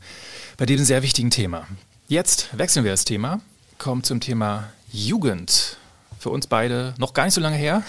bei 0.56 0.66
diesem 0.66 0.84
sehr 0.84 1.02
wichtigen 1.02 1.30
Thema. 1.30 1.66
Jetzt 2.08 2.48
wechseln 2.56 2.84
wir 2.84 2.90
das 2.90 3.04
Thema 3.04 3.40
kommt 3.78 4.06
zum 4.06 4.20
Thema 4.20 4.72
Jugend. 4.92 5.76
Für 6.18 6.30
uns 6.30 6.46
beide 6.46 6.94
noch 6.98 7.12
gar 7.12 7.24
nicht 7.24 7.34
so 7.34 7.40
lange 7.40 7.56
her. 7.56 7.82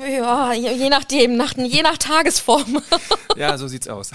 Ja, 0.00 0.52
je 0.52 0.88
nachdem, 0.88 1.36
nach, 1.36 1.54
je 1.56 1.82
nach 1.82 1.98
Tagesform. 1.98 2.82
ja, 3.36 3.58
so 3.58 3.68
sieht's 3.68 3.88
aus. 3.88 4.10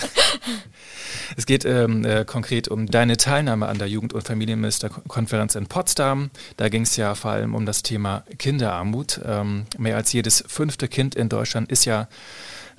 Es 1.35 1.45
geht 1.45 1.65
ähm, 1.65 2.03
äh, 2.03 2.25
konkret 2.25 2.67
um 2.67 2.87
deine 2.87 3.17
Teilnahme 3.17 3.67
an 3.67 3.77
der 3.77 3.87
Jugend- 3.87 4.13
und 4.13 4.23
Familienministerkonferenz 4.23 5.55
in 5.55 5.67
Potsdam. 5.67 6.31
Da 6.57 6.69
ging 6.69 6.83
es 6.83 6.95
ja 6.95 7.15
vor 7.15 7.31
allem 7.31 7.53
um 7.53 7.65
das 7.65 7.83
Thema 7.83 8.23
Kinderarmut. 8.39 9.21
Ähm, 9.25 9.65
mehr 9.77 9.95
als 9.95 10.11
jedes 10.13 10.43
fünfte 10.47 10.87
Kind 10.87 11.15
in 11.15 11.29
Deutschland 11.29 11.71
ist 11.71 11.85
ja 11.85 12.07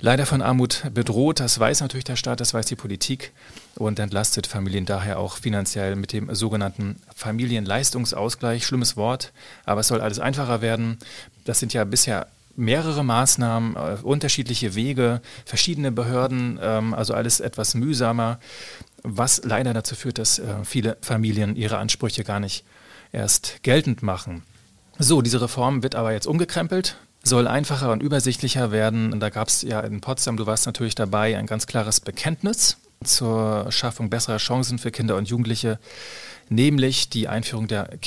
leider 0.01 0.25
von 0.25 0.41
Armut 0.41 0.83
bedroht. 0.93 1.39
Das 1.39 1.59
weiß 1.59 1.81
natürlich 1.81 2.05
der 2.05 2.15
Staat, 2.15 2.39
das 2.39 2.53
weiß 2.53 2.65
die 2.65 2.75
Politik 2.75 3.31
und 3.75 3.99
entlastet 3.99 4.47
Familien 4.47 4.85
daher 4.85 5.19
auch 5.19 5.37
finanziell 5.37 5.95
mit 5.95 6.13
dem 6.13 6.33
sogenannten 6.33 6.97
Familienleistungsausgleich. 7.15 8.65
Schlimmes 8.65 8.97
Wort, 8.97 9.31
aber 9.65 9.81
es 9.81 9.87
soll 9.87 10.01
alles 10.01 10.19
einfacher 10.19 10.61
werden. 10.61 10.97
Das 11.45 11.59
sind 11.59 11.73
ja 11.73 11.83
bisher 11.83 12.27
mehrere 12.59 13.03
Maßnahmen, 13.03 13.75
äh, 13.75 13.97
unterschiedliche 14.03 14.75
Wege, 14.75 15.21
verschiedene 15.45 15.91
Behörden, 15.91 16.59
ähm, 16.61 16.93
also 16.93 17.13
alles 17.13 17.39
etwas 17.39 17.73
mühsamer, 17.73 18.39
was 19.03 19.41
leider 19.43 19.73
dazu 19.73 19.95
führt, 19.95 20.17
dass 20.17 20.39
äh, 20.39 20.63
viele 20.63 20.97
Familien 21.01 21.55
ihre 21.55 21.77
Ansprüche 21.77 22.23
gar 22.23 22.39
nicht 22.39 22.65
erst 23.11 23.63
geltend 23.63 24.03
machen. 24.03 24.43
So, 24.99 25.21
diese 25.21 25.41
Reform 25.41 25.81
wird 25.81 25.95
aber 25.95 26.11
jetzt 26.11 26.27
umgekrempelt 26.27 26.97
soll 27.23 27.47
einfacher 27.47 27.91
und 27.91 28.01
übersichtlicher 28.01 28.71
werden. 28.71 29.13
Und 29.13 29.19
da 29.19 29.29
gab 29.29 29.47
es 29.47 29.61
ja 29.61 29.79
in 29.81 30.01
Potsdam, 30.01 30.37
du 30.37 30.45
warst 30.45 30.65
natürlich 30.65 30.95
dabei, 30.95 31.37
ein 31.37 31.45
ganz 31.45 31.67
klares 31.67 31.99
Bekenntnis 31.99 32.77
zur 33.03 33.71
Schaffung 33.71 34.09
besserer 34.09 34.37
Chancen 34.37 34.79
für 34.79 34.91
Kinder 34.91 35.15
und 35.15 35.29
Jugendliche, 35.29 35.79
nämlich 36.49 37.09
die 37.09 37.27
Einführung 37.27 37.67
der 37.67 37.97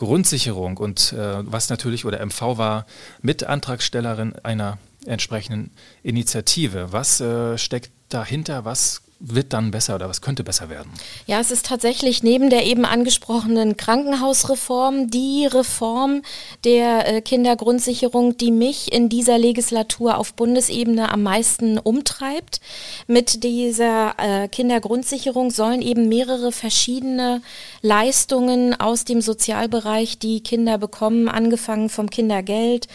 Kindergrundsicherung. 0.00 0.78
Und 0.78 1.12
äh, 1.12 1.36
was 1.44 1.68
natürlich 1.68 2.04
oder 2.04 2.24
MV 2.24 2.56
war 2.56 2.86
mit 3.22 3.44
Antragstellerin 3.44 4.34
einer 4.42 4.78
entsprechenden 5.06 5.70
Initiative. 6.02 6.92
Was 6.92 7.20
äh, 7.20 7.58
steckt 7.58 7.90
dahinter? 8.08 8.64
Was 8.64 9.02
wird 9.20 9.52
dann 9.52 9.70
besser 9.70 9.94
oder 9.94 10.08
was 10.08 10.22
könnte 10.22 10.42
besser 10.42 10.70
werden? 10.70 10.90
Ja, 11.26 11.40
es 11.40 11.50
ist 11.50 11.66
tatsächlich 11.66 12.22
neben 12.22 12.48
der 12.48 12.64
eben 12.64 12.86
angesprochenen 12.86 13.76
Krankenhausreform 13.76 15.10
die 15.10 15.46
Reform 15.46 16.22
der 16.64 17.06
äh, 17.06 17.20
Kindergrundsicherung, 17.20 18.38
die 18.38 18.50
mich 18.50 18.92
in 18.92 19.10
dieser 19.10 19.38
Legislatur 19.38 20.16
auf 20.16 20.32
Bundesebene 20.32 21.12
am 21.12 21.22
meisten 21.22 21.78
umtreibt. 21.78 22.60
Mit 23.06 23.44
dieser 23.44 24.14
äh, 24.16 24.48
Kindergrundsicherung 24.48 25.50
sollen 25.50 25.82
eben 25.82 26.08
mehrere 26.08 26.50
verschiedene 26.50 27.42
Leistungen 27.82 28.78
aus 28.80 29.04
dem 29.04 29.20
Sozialbereich, 29.20 30.18
die 30.18 30.42
Kinder 30.42 30.78
bekommen, 30.78 31.28
angefangen 31.28 31.90
vom 31.90 32.08
Kindergeld, 32.08 32.88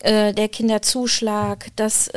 äh, 0.00 0.34
der 0.34 0.48
Kinderzuschlag, 0.48 1.68
das 1.76 2.10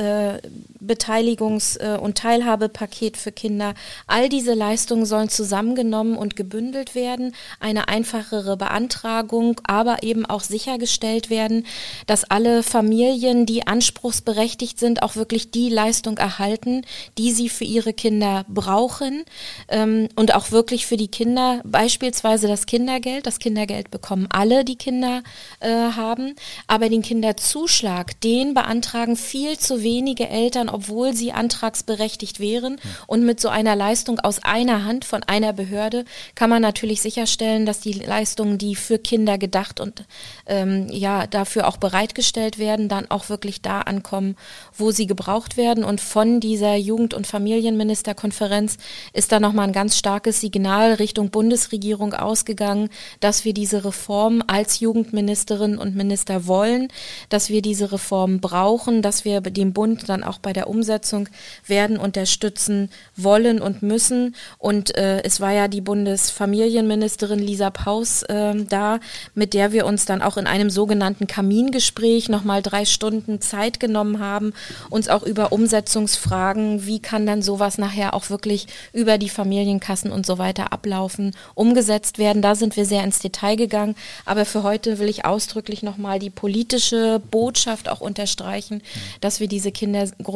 Beteiligungs- 0.86 1.80
äh, 1.80 1.98
und 1.98 2.18
Teilhabepaket 2.18 3.18
für 3.18 3.32
Kinder. 3.32 3.74
All 4.08 4.30
diese 4.30 4.54
Leistungen 4.54 5.06
sollen 5.06 5.30
zusammengenommen 5.30 6.18
und 6.18 6.36
gebündelt 6.36 6.96
werden, 6.96 7.36
eine 7.60 7.88
einfachere 7.88 8.58
Beantragung, 8.58 9.62
aber 9.66 10.04
eben 10.04 10.26
auch 10.26 10.42
sichergestellt 10.42 11.30
werden, 11.30 11.66
dass 12.08 12.24
alle 12.24 12.64
Familien, 12.64 13.46
die 13.46 13.68
anspruchsberechtigt 13.68 14.80
sind, 14.80 15.04
auch 15.04 15.16
wirklich 15.16 15.52
die 15.52 15.70
Leistung 15.70 16.18
erhalten, 16.18 16.84
die 17.18 17.32
sie 17.32 17.50
für 17.50 17.64
ihre 17.64 17.94
Kinder 17.94 18.46
brauchen 18.48 19.24
ähm, 19.68 20.10
und 20.16 20.34
auch 20.36 20.52
wirklich 20.52 20.86
für 20.86 20.98
die 20.98 21.08
Kinder, 21.08 21.62
beispielsweise 21.64 22.48
das 22.48 22.66
Kindergeld. 22.66 23.26
Das 23.26 23.40
Kindergeld 23.40 23.92
bekommen 23.92 24.28
alle, 24.32 24.66
die 24.66 24.76
Kinder 24.76 25.24
äh, 25.60 25.70
haben, 25.70 26.36
aber 26.68 26.90
den 26.90 27.02
Kinderzuschlag, 27.02 28.20
den 28.22 28.54
beantragen 28.54 29.16
viel 29.16 29.58
zu 29.58 29.84
wenige 29.84 30.28
Eltern, 30.30 30.70
obwohl 30.76 31.14
sie 31.14 31.32
antragsberechtigt 31.32 32.42
wären. 32.42 32.82
Und 33.08 33.26
mit 33.26 33.40
so 33.40 33.48
einer 33.48 33.78
Leistung 33.78 34.20
aus 34.20 34.44
einer 34.44 34.84
Hand 34.84 35.06
von 35.06 35.24
einer 35.24 35.54
Behörde 35.54 36.04
kann 36.36 36.50
man 36.50 36.62
natürlich 36.62 37.02
sicherstellen, 37.02 37.66
dass 37.66 37.80
die 37.80 37.94
Leistungen, 37.94 38.58
die 38.58 38.76
für 38.76 39.00
Kinder 39.00 39.38
gedacht 39.38 39.80
und 39.80 40.04
ähm, 40.48 40.88
ja 40.90 41.28
dafür 41.28 41.70
auch 41.70 41.78
bereitgestellt 41.78 42.60
werden, 42.60 42.90
dann 42.90 43.10
auch 43.10 43.30
wirklich 43.30 43.62
da 43.62 43.80
ankommen, 43.82 44.36
wo 44.78 44.92
sie 44.92 45.08
gebraucht 45.08 45.56
werden. 45.56 45.86
Und 45.86 46.02
von 46.02 46.42
dieser 46.42 46.76
Jugend- 46.76 47.14
und 47.14 47.26
Familienministerkonferenz 47.26 48.78
ist 49.14 49.32
da 49.32 49.40
nochmal 49.40 49.68
ein 49.68 49.74
ganz 49.74 49.98
starkes 49.98 50.42
Signal 50.42 50.96
Richtung 50.96 51.30
Bundesregierung 51.30 52.14
ausgegangen, 52.14 52.90
dass 53.22 53.46
wir 53.46 53.54
diese 53.54 53.86
Reform 53.86 54.44
als 54.48 54.82
Jugendministerin 54.82 55.78
und 55.78 55.96
Minister 55.96 56.48
wollen, 56.48 56.90
dass 57.30 57.50
wir 57.50 57.62
diese 57.62 57.94
Reform 57.94 58.42
brauchen, 58.42 59.02
dass 59.02 59.24
wir 59.24 59.40
den 59.40 59.72
Bund 59.72 60.10
dann 60.10 60.24
auch 60.24 60.40
bei 60.40 60.52
der 60.52 60.65
Umsetzung 60.68 61.30
werden 61.68 61.98
unterstützen 61.98 62.90
wollen 63.16 63.62
und 63.62 63.82
müssen. 63.82 64.36
Und 64.58 64.96
äh, 64.96 65.22
es 65.24 65.40
war 65.40 65.52
ja 65.52 65.68
die 65.68 65.82
Bundesfamilienministerin 65.82 67.40
Lisa 67.40 67.70
Paus 67.70 68.24
äh, 68.24 68.56
da, 68.70 69.00
mit 69.34 69.54
der 69.54 69.72
wir 69.72 69.86
uns 69.86 70.06
dann 70.06 70.22
auch 70.22 70.38
in 70.38 70.48
einem 70.48 70.70
sogenannten 70.70 71.28
Kamingespräch 71.28 72.30
nochmal 72.30 72.62
drei 72.62 72.86
Stunden 72.86 73.42
Zeit 73.42 73.80
genommen 73.80 74.20
haben, 74.20 74.54
uns 74.90 75.10
auch 75.10 75.24
über 75.24 75.52
Umsetzungsfragen, 75.52 76.86
wie 76.86 77.00
kann 77.00 77.26
dann 77.26 77.42
sowas 77.42 77.78
nachher 77.78 78.14
auch 78.14 78.30
wirklich 78.30 78.68
über 78.94 79.18
die 79.18 79.30
Familienkassen 79.30 80.12
und 80.12 80.26
so 80.26 80.38
weiter 80.38 80.74
ablaufen, 80.74 81.36
umgesetzt 81.54 82.18
werden. 82.18 82.42
Da 82.42 82.56
sind 82.56 82.76
wir 82.78 82.86
sehr 82.86 83.04
ins 83.04 83.20
Detail 83.20 83.56
gegangen. 83.56 83.96
Aber 84.26 84.46
für 84.46 84.64
heute 84.64 85.00
will 85.00 85.10
ich 85.10 85.26
ausdrücklich 85.26 85.84
nochmal 85.84 86.20
die 86.20 86.30
politische 86.30 87.22
Botschaft 87.32 87.90
auch 87.90 88.02
unterstreichen, 88.02 88.82
dass 89.22 89.40
wir 89.40 89.48
diese 89.48 89.72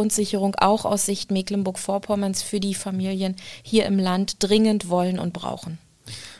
Kindergrundsicherung 0.09 0.55
auch 0.55 0.85
aus 0.85 1.05
Sicht 1.05 1.31
Mecklenburg-Vorpommerns 1.31 2.41
für 2.41 2.59
die 2.59 2.73
Familien 2.73 3.35
hier 3.61 3.85
im 3.85 3.99
Land 3.99 4.37
dringend 4.39 4.89
wollen 4.89 5.19
und 5.19 5.33
brauchen. 5.33 5.77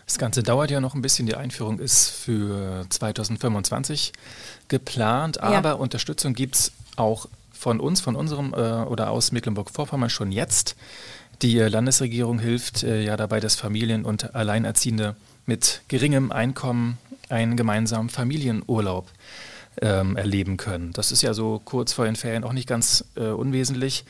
Das 0.06 0.18
Ganze 0.18 0.42
dauert 0.42 0.72
ja 0.72 0.82
noch 0.82 0.96
ein 0.96 1.04
bisschen. 1.04 1.28
Die 1.28 1.36
Einführung 1.36 1.80
ist 1.80 2.10
für 2.10 2.86
2025 2.90 4.12
geplant, 4.68 5.40
aber 5.40 5.70
ja. 5.70 5.74
Unterstützung 5.74 6.34
gibt 6.34 6.56
es 6.56 6.72
auch 6.96 7.28
von 7.52 7.80
uns, 7.80 8.02
von 8.02 8.16
unserem 8.16 8.54
äh, 8.54 8.58
oder 8.58 9.12
aus 9.12 9.32
Mecklenburg-Vorpommern 9.32 10.10
schon 10.10 10.32
jetzt. 10.32 10.76
Die 11.44 11.60
Landesregierung 11.60 12.40
hilft 12.40 12.84
äh, 12.84 13.04
ja 13.04 13.18
dabei, 13.18 13.40
dass 13.40 13.56
Familien 13.56 14.04
und 14.04 14.34
Alleinerziehende 14.34 15.16
mit 15.46 15.82
geringem 15.88 16.32
Einkommen 16.32 16.98
einen 17.30 17.56
gemeinsamen 17.56 18.10
Familienurlaub 18.10 19.08
ähm, 19.82 20.18
erleben 20.18 20.58
können. 20.58 20.92
Das 20.94 21.12
ist 21.12 21.22
ja 21.22 21.34
so 21.34 21.62
kurz 21.64 21.94
vor 21.94 22.06
den 22.06 22.16
Ferien 22.16 22.44
auch 22.44 22.54
nicht 22.54 22.68
ganz 22.68 23.06
äh, 23.16 23.28
unwesentlich. 23.28 24.06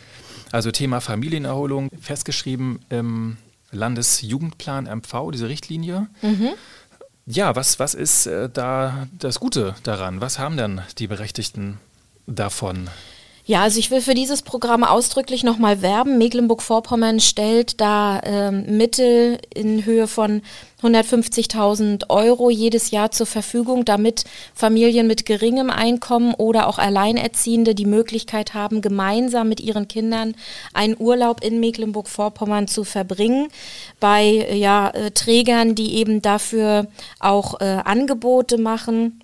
Also 0.51 0.71
Thema 0.71 0.99
Familienerholung 0.99 1.89
festgeschrieben 1.99 2.79
im 2.89 3.37
Landesjugendplan 3.71 4.85
MV, 4.85 5.31
diese 5.31 5.47
Richtlinie. 5.47 6.07
Mhm. 6.21 6.49
Ja, 7.25 7.55
was, 7.55 7.77
was 7.77 7.93
ist 7.93 8.25
äh, 8.25 8.49
da 8.49 9.07
das 9.17 9.39
Gute 9.39 9.75
daran? 9.83 10.21
Was 10.21 10.39
haben 10.39 10.57
denn 10.57 10.81
die 10.97 11.07
Berechtigten 11.07 11.77
davon? 12.25 12.89
Ja, 13.49 13.63
also 13.63 13.79
ich 13.79 13.89
will 13.89 14.01
für 14.01 14.13
dieses 14.13 14.43
Programm 14.43 14.83
ausdrücklich 14.83 15.43
nochmal 15.43 15.81
werben. 15.81 16.19
Mecklenburg-Vorpommern 16.19 17.19
stellt 17.19 17.81
da 17.81 18.21
ähm, 18.23 18.77
Mittel 18.77 19.39
in 19.51 19.85
Höhe 19.85 20.05
von 20.05 20.43
150.000 20.83 22.11
Euro 22.11 22.51
jedes 22.51 22.91
Jahr 22.91 23.09
zur 23.09 23.25
Verfügung, 23.25 23.85
damit 23.85 24.25
Familien 24.53 25.07
mit 25.07 25.25
geringem 25.25 25.71
Einkommen 25.71 26.35
oder 26.35 26.67
auch 26.67 26.77
Alleinerziehende 26.77 27.73
die 27.73 27.87
Möglichkeit 27.87 28.53
haben, 28.53 28.81
gemeinsam 28.81 29.49
mit 29.49 29.61
ihren 29.61 29.87
Kindern 29.87 30.35
einen 30.75 30.95
Urlaub 30.99 31.43
in 31.43 31.59
Mecklenburg-Vorpommern 31.59 32.67
zu 32.67 32.83
verbringen. 32.83 33.47
Bei 33.99 34.25
ja, 34.53 34.91
äh, 34.91 35.09
Trägern, 35.09 35.73
die 35.73 35.95
eben 35.95 36.21
dafür 36.21 36.85
auch 37.19 37.59
äh, 37.61 37.79
Angebote 37.83 38.59
machen 38.59 39.23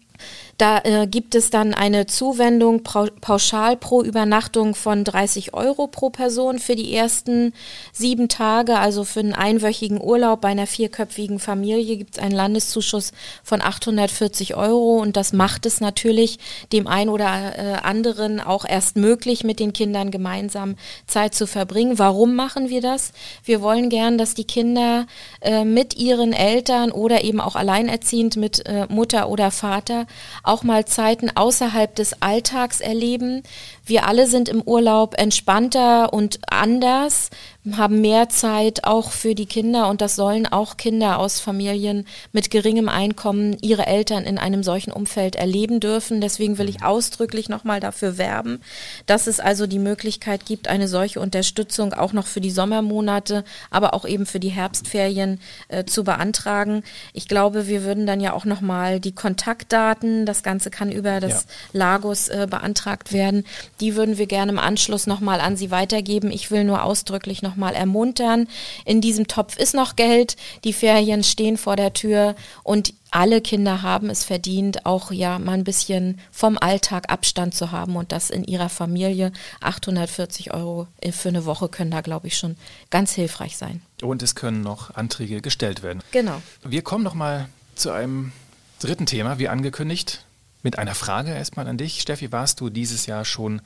da 0.57 0.79
äh, 0.83 1.05
gibt 1.05 1.35
es 1.35 1.49
dann 1.49 1.73
eine 1.73 2.05
Zuwendung 2.05 2.83
pauschal 2.83 3.75
pro 3.75 4.01
Übernachtung 4.01 4.73
von 4.73 5.03
30 5.03 5.53
Euro 5.53 5.87
pro 5.87 6.09
Person 6.09 6.59
für 6.59 6.75
die 6.77 6.93
ersten 6.95 7.53
sieben 7.91 8.29
Tage. 8.29 8.77
Also 8.77 9.03
für 9.03 9.19
einen 9.19 9.33
einwöchigen 9.33 10.01
Urlaub 10.01 10.39
bei 10.39 10.49
einer 10.49 10.67
vierköpfigen 10.67 11.39
Familie 11.39 11.97
gibt 11.97 12.15
es 12.15 12.23
einen 12.23 12.31
Landeszuschuss 12.31 13.11
von 13.43 13.61
840 13.61 14.55
Euro. 14.55 14.97
Und 14.97 15.17
das 15.17 15.33
macht 15.33 15.65
es 15.65 15.81
natürlich 15.81 16.39
dem 16.71 16.87
einen 16.87 17.09
oder 17.09 17.57
äh, 17.57 17.73
anderen 17.83 18.39
auch 18.39 18.63
erst 18.65 18.95
möglich, 18.95 19.43
mit 19.43 19.59
den 19.59 19.73
Kindern 19.73 20.09
gemeinsam 20.09 20.75
Zeit 21.05 21.35
zu 21.35 21.47
verbringen. 21.47 21.99
Warum 21.99 22.33
machen 22.33 22.69
wir 22.69 22.79
das? 22.79 23.11
Wir 23.43 23.61
wollen 23.61 23.89
gern, 23.89 24.17
dass 24.17 24.35
die 24.35 24.45
Kinder 24.45 25.05
äh, 25.41 25.65
mit 25.65 25.97
ihren 25.97 26.31
Eltern 26.31 26.91
oder 26.91 27.25
eben 27.25 27.41
auch 27.41 27.57
alleinerziehend 27.57 28.37
mit 28.37 28.65
äh, 28.65 28.85
Mutter 28.87 29.27
oder 29.27 29.51
Vater 29.51 30.05
auch 30.47 30.63
mal 30.63 30.85
Zeiten 30.85 31.29
außerhalb 31.35 31.95
des 31.95 32.21
Alltags 32.21 32.81
erleben. 32.81 33.43
Wir 33.85 34.07
alle 34.07 34.27
sind 34.27 34.49
im 34.49 34.61
Urlaub 34.63 35.13
entspannter 35.17 36.11
und 36.11 36.39
anders 36.47 37.29
haben 37.73 38.01
mehr 38.01 38.29
Zeit 38.29 38.83
auch 38.83 39.11
für 39.11 39.33
die 39.33 39.47
Kinder 39.47 39.89
und 39.89 40.01
das 40.01 40.15
sollen 40.15 40.45
auch 40.45 40.77
Kinder 40.77 41.17
aus 41.17 41.39
Familien 41.39 42.05
mit 42.31 42.51
geringem 42.51 42.89
Einkommen 42.89 43.57
ihre 43.61 43.87
Eltern 43.87 44.23
in 44.23 44.37
einem 44.37 44.61
solchen 44.61 44.91
Umfeld 44.91 45.35
erleben 45.35 45.79
dürfen. 45.79 46.21
Deswegen 46.21 46.59
will 46.59 46.69
ich 46.69 46.83
ausdrücklich 46.83 47.49
nochmal 47.49 47.79
dafür 47.79 48.17
werben, 48.17 48.61
dass 49.07 49.25
es 49.25 49.39
also 49.39 49.65
die 49.65 49.79
Möglichkeit 49.79 50.45
gibt, 50.45 50.67
eine 50.67 50.87
solche 50.87 51.19
Unterstützung 51.19 51.93
auch 51.93 52.13
noch 52.13 52.27
für 52.27 52.41
die 52.41 52.51
Sommermonate, 52.51 53.43
aber 53.71 53.95
auch 53.95 54.05
eben 54.05 54.27
für 54.27 54.39
die 54.39 54.49
Herbstferien 54.49 55.39
äh, 55.67 55.85
zu 55.85 56.03
beantragen. 56.03 56.83
Ich 57.13 57.27
glaube, 57.27 57.67
wir 57.67 57.83
würden 57.83 58.05
dann 58.05 58.21
ja 58.21 58.33
auch 58.33 58.45
nochmal 58.45 58.99
die 58.99 59.15
Kontaktdaten, 59.15 60.27
das 60.27 60.43
Ganze 60.43 60.69
kann 60.69 60.91
über 60.91 61.19
das 61.19 61.47
ja. 61.73 61.79
Lagos 61.79 62.27
äh, 62.27 62.47
beantragt 62.49 63.11
werden, 63.11 63.43
die 63.79 63.95
würden 63.95 64.17
wir 64.17 64.27
gerne 64.27 64.51
im 64.51 64.59
Anschluss 64.59 65.07
nochmal 65.07 65.41
an 65.41 65.57
Sie 65.57 65.71
weitergeben. 65.71 66.31
Ich 66.31 66.51
will 66.51 66.63
nur 66.63 66.83
ausdrücklich 66.83 67.41
noch 67.41 67.55
nochmal 67.55 67.73
ermuntern. 67.73 68.47
In 68.83 68.99
diesem 68.99 69.27
Topf 69.27 69.57
ist 69.57 69.73
noch 69.73 69.95
Geld, 69.95 70.35
die 70.65 70.73
Ferien 70.73 71.23
stehen 71.23 71.57
vor 71.57 71.77
der 71.77 71.93
Tür 71.93 72.35
und 72.63 72.93
alle 73.11 73.39
Kinder 73.39 73.81
haben 73.81 74.09
es 74.09 74.25
verdient, 74.25 74.85
auch 74.85 75.09
ja 75.11 75.39
mal 75.39 75.53
ein 75.53 75.63
bisschen 75.63 76.19
vom 76.31 76.57
Alltag 76.57 77.09
Abstand 77.09 77.55
zu 77.55 77.71
haben 77.71 77.95
und 77.95 78.11
das 78.11 78.29
in 78.29 78.43
ihrer 78.43 78.67
Familie. 78.67 79.31
840 79.61 80.53
Euro 80.53 80.87
für 81.11 81.29
eine 81.29 81.45
Woche 81.45 81.69
können 81.69 81.91
da, 81.91 82.01
glaube 82.01 82.27
ich, 82.27 82.37
schon 82.37 82.57
ganz 82.89 83.13
hilfreich 83.13 83.55
sein. 83.55 83.81
Und 84.01 84.21
es 84.21 84.35
können 84.35 84.61
noch 84.61 84.95
Anträge 84.95 85.39
gestellt 85.39 85.81
werden. 85.81 86.03
Genau. 86.11 86.41
Wir 86.65 86.81
kommen 86.81 87.05
noch 87.05 87.13
mal 87.13 87.47
zu 87.75 87.91
einem 87.91 88.33
dritten 88.79 89.05
Thema, 89.05 89.39
wie 89.39 89.47
angekündigt, 89.47 90.25
mit 90.65 90.79
einer 90.79 90.95
Frage 90.95 91.31
erstmal 91.31 91.67
an 91.67 91.77
dich. 91.77 92.01
Steffi, 92.01 92.31
warst 92.31 92.59
du 92.59 92.69
dieses 92.69 93.05
Jahr 93.05 93.23
schon 93.23 93.61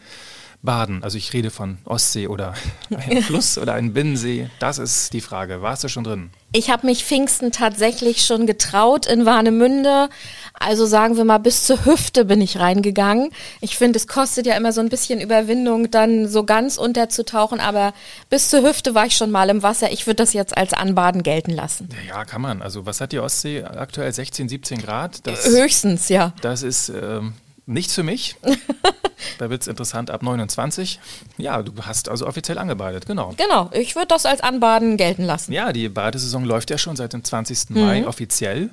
baden? 0.61 1.03
Also 1.03 1.17
ich 1.17 1.33
rede 1.33 1.51
von 1.51 1.77
Ostsee 1.85 2.27
oder 2.27 2.53
einem 2.95 3.23
Fluss 3.23 3.57
oder 3.57 3.73
einem 3.73 3.93
Binnensee. 3.93 4.49
Das 4.59 4.77
ist 4.77 5.13
die 5.13 5.21
Frage. 5.21 5.61
Warst 5.61 5.83
du 5.83 5.87
schon 5.87 6.03
drin? 6.03 6.29
Ich 6.51 6.71
habe 6.71 6.87
mich 6.87 7.05
Pfingsten 7.05 7.51
tatsächlich 7.51 8.25
schon 8.25 8.47
getraut 8.47 9.05
in 9.05 9.25
Warnemünde. 9.25 10.09
Also 10.53 10.85
sagen 10.87 11.15
wir 11.15 11.23
mal, 11.23 11.37
bis 11.37 11.63
zur 11.63 11.85
Hüfte 11.85 12.25
bin 12.25 12.41
ich 12.41 12.59
reingegangen. 12.59 13.29
Ich 13.61 13.77
finde, 13.77 13.97
es 13.97 14.07
kostet 14.07 14.47
ja 14.47 14.57
immer 14.57 14.73
so 14.73 14.81
ein 14.81 14.89
bisschen 14.89 15.21
Überwindung, 15.21 15.91
dann 15.91 16.27
so 16.27 16.43
ganz 16.43 16.77
unterzutauchen, 16.77 17.59
aber 17.59 17.93
bis 18.29 18.49
zur 18.49 18.63
Hüfte 18.63 18.95
war 18.95 19.05
ich 19.05 19.15
schon 19.15 19.29
mal 19.29 19.49
im 19.49 19.61
Wasser. 19.61 19.91
Ich 19.91 20.07
würde 20.07 20.15
das 20.15 20.33
jetzt 20.33 20.57
als 20.57 20.73
Anbaden 20.73 21.21
gelten 21.21 21.51
lassen. 21.51 21.89
Ja, 22.07 22.25
kann 22.25 22.41
man. 22.41 22.63
Also 22.63 22.85
was 22.87 22.99
hat 22.99 23.11
die 23.11 23.19
Ostsee 23.19 23.63
aktuell? 23.63 24.11
16, 24.11 24.49
17 24.49 24.81
Grad? 24.81 25.25
Das, 25.27 25.45
Höchstens, 25.47 26.09
ja. 26.09 26.33
Das 26.41 26.63
ist 26.63 26.89
ähm, 26.89 27.33
nichts 27.69 27.93
für 27.93 28.03
mich. 28.03 28.35
da 29.37 29.49
wird 29.49 29.61
es 29.61 29.67
interessant 29.67 30.11
ab 30.11 30.23
29. 30.23 30.99
Ja, 31.37 31.61
du 31.61 31.73
hast 31.81 32.09
also 32.09 32.27
offiziell 32.27 32.57
angebadet, 32.57 33.05
genau. 33.05 33.33
Genau, 33.37 33.69
ich 33.73 33.95
würde 33.95 34.07
das 34.07 34.25
als 34.25 34.41
Anbaden 34.41 34.97
gelten 34.97 35.23
lassen. 35.23 35.53
Ja, 35.53 35.71
die 35.71 35.89
Badesaison 35.89 36.43
läuft 36.43 36.69
ja 36.69 36.77
schon 36.77 36.95
seit 36.95 37.13
dem 37.13 37.23
20. 37.23 37.69
Mhm. 37.69 37.81
Mai 37.81 38.07
offiziell. 38.07 38.71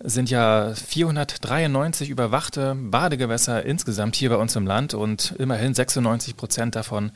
Sind 0.00 0.30
ja 0.30 0.74
493 0.74 2.08
überwachte 2.08 2.76
Badegewässer 2.76 3.64
insgesamt 3.64 4.14
hier 4.14 4.30
bei 4.30 4.36
uns 4.36 4.54
im 4.54 4.64
Land 4.64 4.94
und 4.94 5.34
immerhin 5.38 5.74
96 5.74 6.36
Prozent 6.36 6.76
davon 6.76 7.10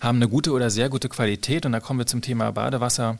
haben 0.00 0.16
eine 0.16 0.28
gute 0.28 0.50
oder 0.50 0.68
sehr 0.68 0.88
gute 0.88 1.08
Qualität. 1.08 1.66
Und 1.66 1.72
da 1.72 1.78
kommen 1.78 2.00
wir 2.00 2.06
zum 2.06 2.22
Thema 2.22 2.50
Badewasser. 2.50 3.18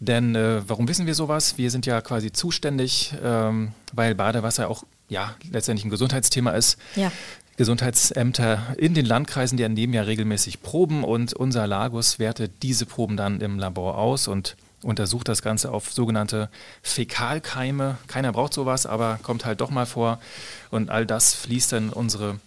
Denn 0.00 0.34
äh, 0.34 0.62
warum 0.66 0.88
wissen 0.88 1.06
wir 1.06 1.14
sowas? 1.14 1.58
Wir 1.58 1.70
sind 1.70 1.86
ja 1.86 2.00
quasi 2.00 2.32
zuständig, 2.32 3.14
ähm, 3.22 3.72
weil 3.92 4.16
Badewasser 4.16 4.68
auch 4.68 4.82
ja, 5.10 5.34
letztendlich 5.50 5.84
ein 5.84 5.90
Gesundheitsthema 5.90 6.52
ist. 6.52 6.78
Ja. 6.96 7.12
Gesundheitsämter 7.56 8.74
in 8.78 8.94
den 8.94 9.04
Landkreisen, 9.04 9.58
die 9.58 9.64
entnehmen 9.64 9.92
ja 9.92 10.02
regelmäßig 10.02 10.62
Proben 10.62 11.04
und 11.04 11.34
unser 11.34 11.66
Lagos 11.66 12.18
wertet 12.18 12.62
diese 12.62 12.86
Proben 12.86 13.18
dann 13.18 13.42
im 13.42 13.58
Labor 13.58 13.98
aus 13.98 14.28
und 14.28 14.56
untersucht 14.82 15.28
das 15.28 15.42
Ganze 15.42 15.70
auf 15.70 15.92
sogenannte 15.92 16.48
Fäkalkeime. 16.80 17.98
Keiner 18.06 18.32
braucht 18.32 18.54
sowas, 18.54 18.86
aber 18.86 19.18
kommt 19.22 19.44
halt 19.44 19.60
doch 19.60 19.68
mal 19.68 19.84
vor. 19.84 20.20
Und 20.70 20.88
all 20.88 21.04
das 21.04 21.34
fließt 21.34 21.72
dann 21.72 21.88
in 21.88 21.92
unsere 21.92 22.40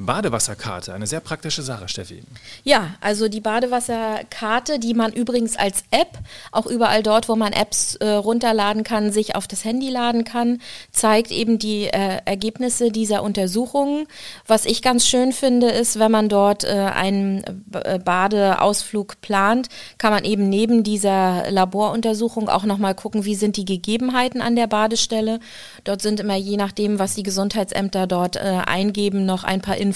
Badewasserkarte, 0.00 0.94
eine 0.94 1.06
sehr 1.06 1.20
praktische 1.20 1.62
Sache, 1.62 1.86
Steffi. 1.88 2.22
Ja, 2.64 2.94
also 3.00 3.28
die 3.28 3.40
Badewasserkarte, 3.40 4.78
die 4.78 4.94
man 4.94 5.12
übrigens 5.12 5.56
als 5.56 5.84
App, 5.90 6.18
auch 6.52 6.66
überall 6.66 7.02
dort, 7.02 7.28
wo 7.28 7.36
man 7.36 7.52
Apps 7.52 7.96
äh, 7.96 8.08
runterladen 8.08 8.82
kann, 8.82 9.12
sich 9.12 9.36
auf 9.36 9.46
das 9.46 9.64
Handy 9.64 9.90
laden 9.90 10.24
kann, 10.24 10.60
zeigt 10.90 11.30
eben 11.30 11.58
die 11.58 11.84
äh, 11.84 12.18
Ergebnisse 12.24 12.90
dieser 12.90 13.22
Untersuchungen. 13.22 14.06
Was 14.46 14.64
ich 14.64 14.80
ganz 14.80 15.06
schön 15.06 15.32
finde, 15.32 15.68
ist, 15.68 15.98
wenn 15.98 16.10
man 16.10 16.30
dort 16.30 16.64
äh, 16.64 16.68
einen 16.68 17.44
äh, 17.72 17.98
Badeausflug 17.98 19.20
plant, 19.20 19.68
kann 19.98 20.12
man 20.12 20.24
eben 20.24 20.48
neben 20.48 20.82
dieser 20.82 21.50
Laboruntersuchung 21.50 22.48
auch 22.48 22.64
nochmal 22.64 22.94
gucken, 22.94 23.26
wie 23.26 23.34
sind 23.34 23.58
die 23.58 23.66
Gegebenheiten 23.66 24.40
an 24.40 24.56
der 24.56 24.66
Badestelle. 24.66 25.40
Dort 25.84 26.00
sind 26.00 26.20
immer 26.20 26.36
je 26.36 26.56
nachdem, 26.56 26.98
was 26.98 27.14
die 27.14 27.22
Gesundheitsämter 27.22 28.06
dort 28.06 28.36
äh, 28.36 28.60
eingeben, 28.64 29.26
noch 29.26 29.44
ein 29.44 29.60
paar 29.60 29.76
Infos. 29.76 29.89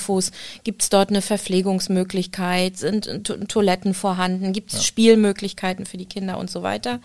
Gibt 0.65 0.83
es 0.83 0.91
dort 0.91 1.11
eine 1.11 1.23
Verpflegungsmöglichkeit? 1.23 2.77
Sind 2.77 3.09
Toiletten 3.49 3.95
vorhanden? 3.95 4.53
Gibt 4.53 4.73
es 4.73 4.79
ja. 4.79 4.85
Spielmöglichkeiten 4.85 5.87
für 5.87 5.97
die 5.97 6.07
Kinder 6.07 6.39
und 6.39 6.51
so 6.51 6.63
weiter? 6.63 7.01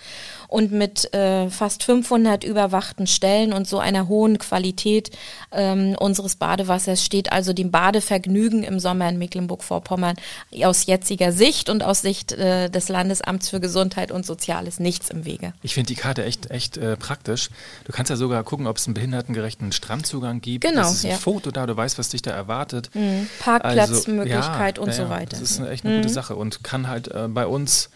Und 0.50 0.72
mit 0.72 1.14
äh, 1.14 1.50
fast 1.50 1.84
500 1.84 2.44
überwachten 2.44 3.06
Stellen 3.06 3.54
und 3.54 3.68
so 3.68 3.78
einer 3.78 4.08
hohen 4.08 4.40
Qualität 4.40 5.12
ähm, 5.52 5.96
unseres 6.00 6.36
Badewassers 6.36 7.06
steht 7.06 7.32
also 7.32 7.54
dem 7.54 7.70
Badevergnügen 7.70 8.64
im 8.64 8.80
Sommer 8.80 9.08
in 9.10 9.20
Mecklenburg-Vorpommern 9.20 10.16
aus 10.64 10.88
jetziger 10.88 11.32
Sicht 11.32 11.70
und 11.70 11.84
aus 11.84 12.02
Sicht 12.02 12.32
äh, 12.32 12.70
des 12.70 12.90
Landesamts 12.90 13.50
für 13.50 13.60
Gesundheit 13.60 14.12
und 14.12 14.26
Soziales 14.26 14.80
nichts 14.80 15.12
im 15.12 15.24
Wege. 15.24 15.54
Ich 15.62 15.76
finde 15.76 15.88
die 15.88 15.96
Karte 15.96 16.26
echt, 16.26 16.50
echt 16.50 16.78
äh, 16.78 16.98
praktisch. 16.98 17.50
Du 17.86 17.92
kannst 17.92 18.10
ja 18.10 18.16
sogar 18.16 18.44
gucken, 18.44 18.66
ob 18.66 18.78
es 18.78 18.88
einen 18.88 18.96
behindertengerechten 18.96 19.72
Strandzugang 19.72 20.42
gibt. 20.42 20.66
Genau. 20.66 20.82
Es 20.82 20.92
ist 20.94 21.06
ein 21.06 21.12
ja. 21.12 21.18
Foto 21.18 21.52
da, 21.52 21.68
du 21.68 21.78
weißt, 21.78 22.00
was 22.00 22.10
dich 22.10 22.24
da 22.24 22.32
erwartet. 22.32 22.90
Mhm. 22.96 23.30
Parkplatzmöglichkeit 23.40 24.80
also, 24.80 24.82
und 24.82 24.98
ja, 24.98 25.06
so 25.06 25.10
weiter. 25.10 25.38
Das 25.40 25.42
ist 25.42 25.60
eine 25.60 25.70
echt 25.70 25.86
eine 25.86 25.96
mhm. 25.96 26.02
gute 26.02 26.14
Sache 26.14 26.36
und 26.36 26.64
kann 26.64 26.88
halt 26.88 27.08
äh, 27.10 27.28
bei 27.28 27.46
uns 27.46 27.90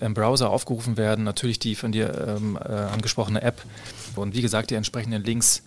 im 0.00 0.14
Browser 0.14 0.50
aufgerufen 0.50 0.96
werden. 0.96 1.24
Natürlich 1.24 1.58
die 1.58 1.74
von 1.74 1.92
dir 1.92 2.36
ähm, 2.36 2.58
äh, 2.62 2.72
angesprochene 2.72 3.42
App. 3.42 3.62
Und 4.16 4.34
wie 4.34 4.42
gesagt, 4.42 4.70
die 4.70 4.74
entsprechenden 4.74 5.22
Links 5.24 5.62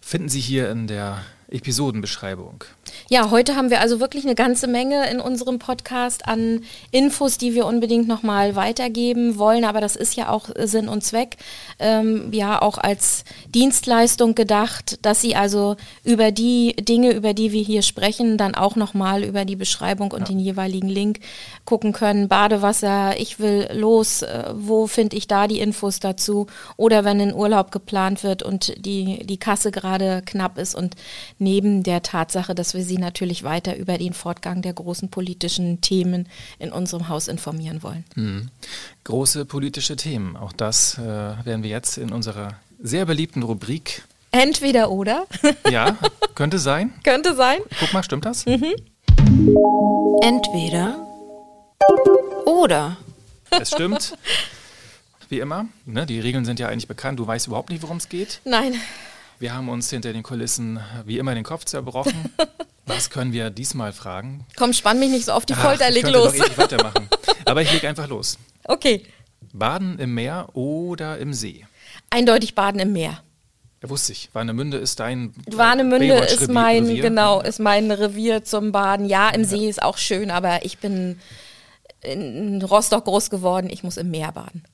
finden 0.00 0.28
Sie 0.28 0.40
hier 0.40 0.70
in 0.70 0.86
der 0.86 1.22
Episodenbeschreibung. 1.50 2.64
Ja, 3.08 3.30
heute 3.30 3.56
haben 3.56 3.70
wir 3.70 3.80
also 3.80 4.00
wirklich 4.00 4.24
eine 4.24 4.34
ganze 4.34 4.66
Menge 4.66 5.10
in 5.10 5.20
unserem 5.20 5.58
Podcast 5.58 6.28
an 6.28 6.62
Infos, 6.90 7.38
die 7.38 7.54
wir 7.54 7.66
unbedingt 7.66 8.06
nochmal 8.06 8.54
weitergeben 8.54 9.38
wollen. 9.38 9.64
Aber 9.64 9.80
das 9.80 9.96
ist 9.96 10.16
ja 10.16 10.28
auch 10.28 10.50
Sinn 10.58 10.88
und 10.88 11.02
Zweck, 11.02 11.36
ähm, 11.78 12.32
ja 12.32 12.60
auch 12.60 12.76
als 12.76 13.24
Dienstleistung 13.54 14.34
gedacht, 14.34 14.98
dass 15.02 15.20
Sie 15.20 15.36
also 15.36 15.76
über 16.04 16.32
die 16.32 16.76
Dinge, 16.76 17.12
über 17.12 17.32
die 17.32 17.52
wir 17.52 17.62
hier 17.62 17.82
sprechen, 17.82 18.36
dann 18.36 18.54
auch 18.54 18.76
nochmal 18.76 19.24
über 19.24 19.44
die 19.44 19.56
Beschreibung 19.56 20.12
und 20.12 20.20
ja. 20.20 20.26
den 20.26 20.38
jeweiligen 20.38 20.88
Link 20.88 21.20
gucken 21.64 21.92
können. 21.92 22.28
Badewasser, 22.28 23.18
ich 23.18 23.38
will 23.38 23.68
los, 23.72 24.22
äh, 24.22 24.52
wo 24.54 24.86
finde 24.86 25.16
ich 25.16 25.28
da 25.28 25.46
die 25.46 25.60
Infos 25.60 26.00
dazu? 26.00 26.46
Oder 26.76 27.04
wenn 27.04 27.20
ein 27.20 27.34
Urlaub 27.34 27.70
geplant 27.70 28.22
wird 28.22 28.42
und 28.42 28.74
die, 28.84 29.24
die 29.26 29.38
Kasse 29.38 29.70
gerade 29.70 30.22
knapp 30.24 30.58
ist 30.58 30.74
und 30.74 30.94
neben 31.38 31.82
der 31.82 32.02
Tatsache, 32.02 32.54
dass 32.54 32.74
wir 32.74 32.82
Sie 32.82 32.98
natürlich 32.98 33.42
weiter 33.42 33.76
über 33.76 33.98
den 33.98 34.12
Fortgang 34.12 34.62
der 34.62 34.72
großen 34.72 35.10
politischen 35.10 35.80
Themen 35.80 36.28
in 36.58 36.72
unserem 36.72 37.08
Haus 37.08 37.28
informieren 37.28 37.82
wollen. 37.82 38.04
Mhm. 38.14 38.48
Große 39.04 39.44
politische 39.44 39.96
Themen, 39.96 40.36
auch 40.36 40.52
das 40.52 40.98
äh, 40.98 41.02
werden 41.02 41.62
wir 41.62 41.70
jetzt 41.70 41.98
in 41.98 42.12
unserer 42.12 42.54
sehr 42.80 43.06
beliebten 43.06 43.42
Rubrik. 43.42 44.02
Entweder 44.30 44.90
oder. 44.90 45.26
ja, 45.70 45.96
könnte 46.34 46.58
sein. 46.58 46.92
Könnte 47.02 47.34
sein. 47.34 47.58
Guck 47.80 47.92
mal, 47.92 48.02
stimmt 48.02 48.24
das? 48.24 48.46
Mhm. 48.46 48.74
Entweder 50.22 50.96
oder. 52.46 52.96
Es 53.50 53.70
stimmt. 53.70 54.16
Wie 55.28 55.40
immer. 55.40 55.66
Ne, 55.84 56.06
die 56.06 56.20
Regeln 56.20 56.44
sind 56.44 56.58
ja 56.58 56.68
eigentlich 56.68 56.88
bekannt. 56.88 57.18
Du 57.18 57.26
weißt 57.26 57.46
überhaupt 57.46 57.70
nicht, 57.70 57.82
worum 57.82 57.98
es 57.98 58.08
geht. 58.08 58.40
Nein. 58.44 58.74
Wir 59.38 59.54
haben 59.54 59.68
uns 59.68 59.88
hinter 59.90 60.12
den 60.12 60.22
Kulissen 60.22 60.80
wie 61.04 61.18
immer 61.18 61.34
den 61.34 61.44
Kopf 61.44 61.64
zerbrochen. 61.64 62.12
Was 62.86 63.10
können 63.10 63.32
wir 63.32 63.50
diesmal 63.50 63.92
fragen? 63.92 64.46
Komm, 64.56 64.72
spann 64.72 64.98
mich 64.98 65.10
nicht 65.10 65.26
so 65.26 65.32
auf 65.32 65.46
die 65.46 65.54
Folter, 65.54 65.86
Ach, 65.88 65.92
leg 65.92 66.08
los. 66.08 66.34
Doch 66.36 66.58
weitermachen. 66.58 67.08
Aber 67.44 67.62
ich 67.62 67.72
leg 67.72 67.84
einfach 67.84 68.08
los. 68.08 68.38
Okay. 68.64 69.04
Baden 69.52 69.98
im 69.98 70.14
Meer 70.14 70.48
oder 70.54 71.18
im 71.18 71.34
See? 71.34 71.66
Eindeutig 72.10 72.54
Baden 72.54 72.80
im 72.80 72.92
Meer. 72.92 73.22
Ja, 73.82 73.90
wusste 73.90 74.12
ich. 74.12 74.30
Warnemünde 74.32 74.78
ist 74.78 74.98
dein 74.98 75.32
Warnemünde 75.46 76.14
ist 76.14 76.48
mein 76.48 76.86
Revier. 76.86 77.02
genau 77.02 77.40
ist 77.40 77.60
mein 77.60 77.90
Revier 77.90 78.42
zum 78.42 78.72
Baden. 78.72 79.06
Ja, 79.06 79.28
im 79.28 79.42
ja. 79.42 79.46
See 79.46 79.68
ist 79.68 79.82
auch 79.82 79.98
schön, 79.98 80.30
aber 80.30 80.64
ich 80.64 80.78
bin 80.78 81.20
in 82.00 82.60
Rostock 82.62 83.04
groß 83.04 83.30
geworden. 83.30 83.68
Ich 83.70 83.84
muss 83.84 83.96
im 83.96 84.10
Meer 84.10 84.32
baden. 84.32 84.64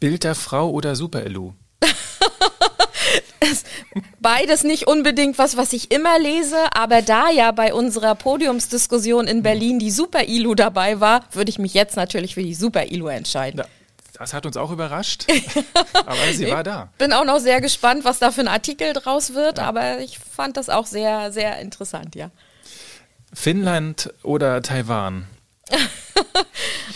Bild 0.00 0.24
der 0.24 0.34
Frau 0.34 0.70
oder 0.70 0.96
Super-Elu? 0.96 1.52
Beides 4.20 4.64
nicht 4.64 4.86
unbedingt 4.86 5.38
was, 5.38 5.56
was 5.56 5.72
ich 5.72 5.90
immer 5.90 6.18
lese, 6.18 6.56
aber 6.74 7.02
da 7.02 7.30
ja 7.30 7.52
bei 7.52 7.74
unserer 7.74 8.14
Podiumsdiskussion 8.14 9.26
in 9.26 9.42
Berlin 9.42 9.78
die 9.78 9.90
Super 9.90 10.24
Ilu 10.24 10.54
dabei 10.54 11.00
war, 11.00 11.24
würde 11.32 11.50
ich 11.50 11.58
mich 11.58 11.74
jetzt 11.74 11.96
natürlich 11.96 12.34
für 12.34 12.42
die 12.42 12.54
Super 12.54 12.86
Ilu 12.86 13.08
entscheiden. 13.08 13.58
Ja. 13.58 13.66
Das 14.18 14.34
hat 14.34 14.46
uns 14.46 14.56
auch 14.56 14.70
überrascht, 14.70 15.26
aber 15.94 16.32
sie 16.32 16.48
war 16.48 16.62
da. 16.62 16.90
Bin 16.98 17.12
auch 17.12 17.24
noch 17.24 17.38
sehr 17.38 17.60
gespannt, 17.60 18.04
was 18.04 18.18
da 18.18 18.30
für 18.30 18.42
ein 18.42 18.48
Artikel 18.48 18.92
draus 18.92 19.34
wird, 19.34 19.58
ja. 19.58 19.64
aber 19.64 20.00
ich 20.00 20.18
fand 20.18 20.56
das 20.56 20.68
auch 20.68 20.86
sehr, 20.86 21.32
sehr 21.32 21.58
interessant, 21.60 22.14
ja. 22.14 22.30
Finnland 23.32 24.12
oder 24.22 24.62
Taiwan? 24.62 25.26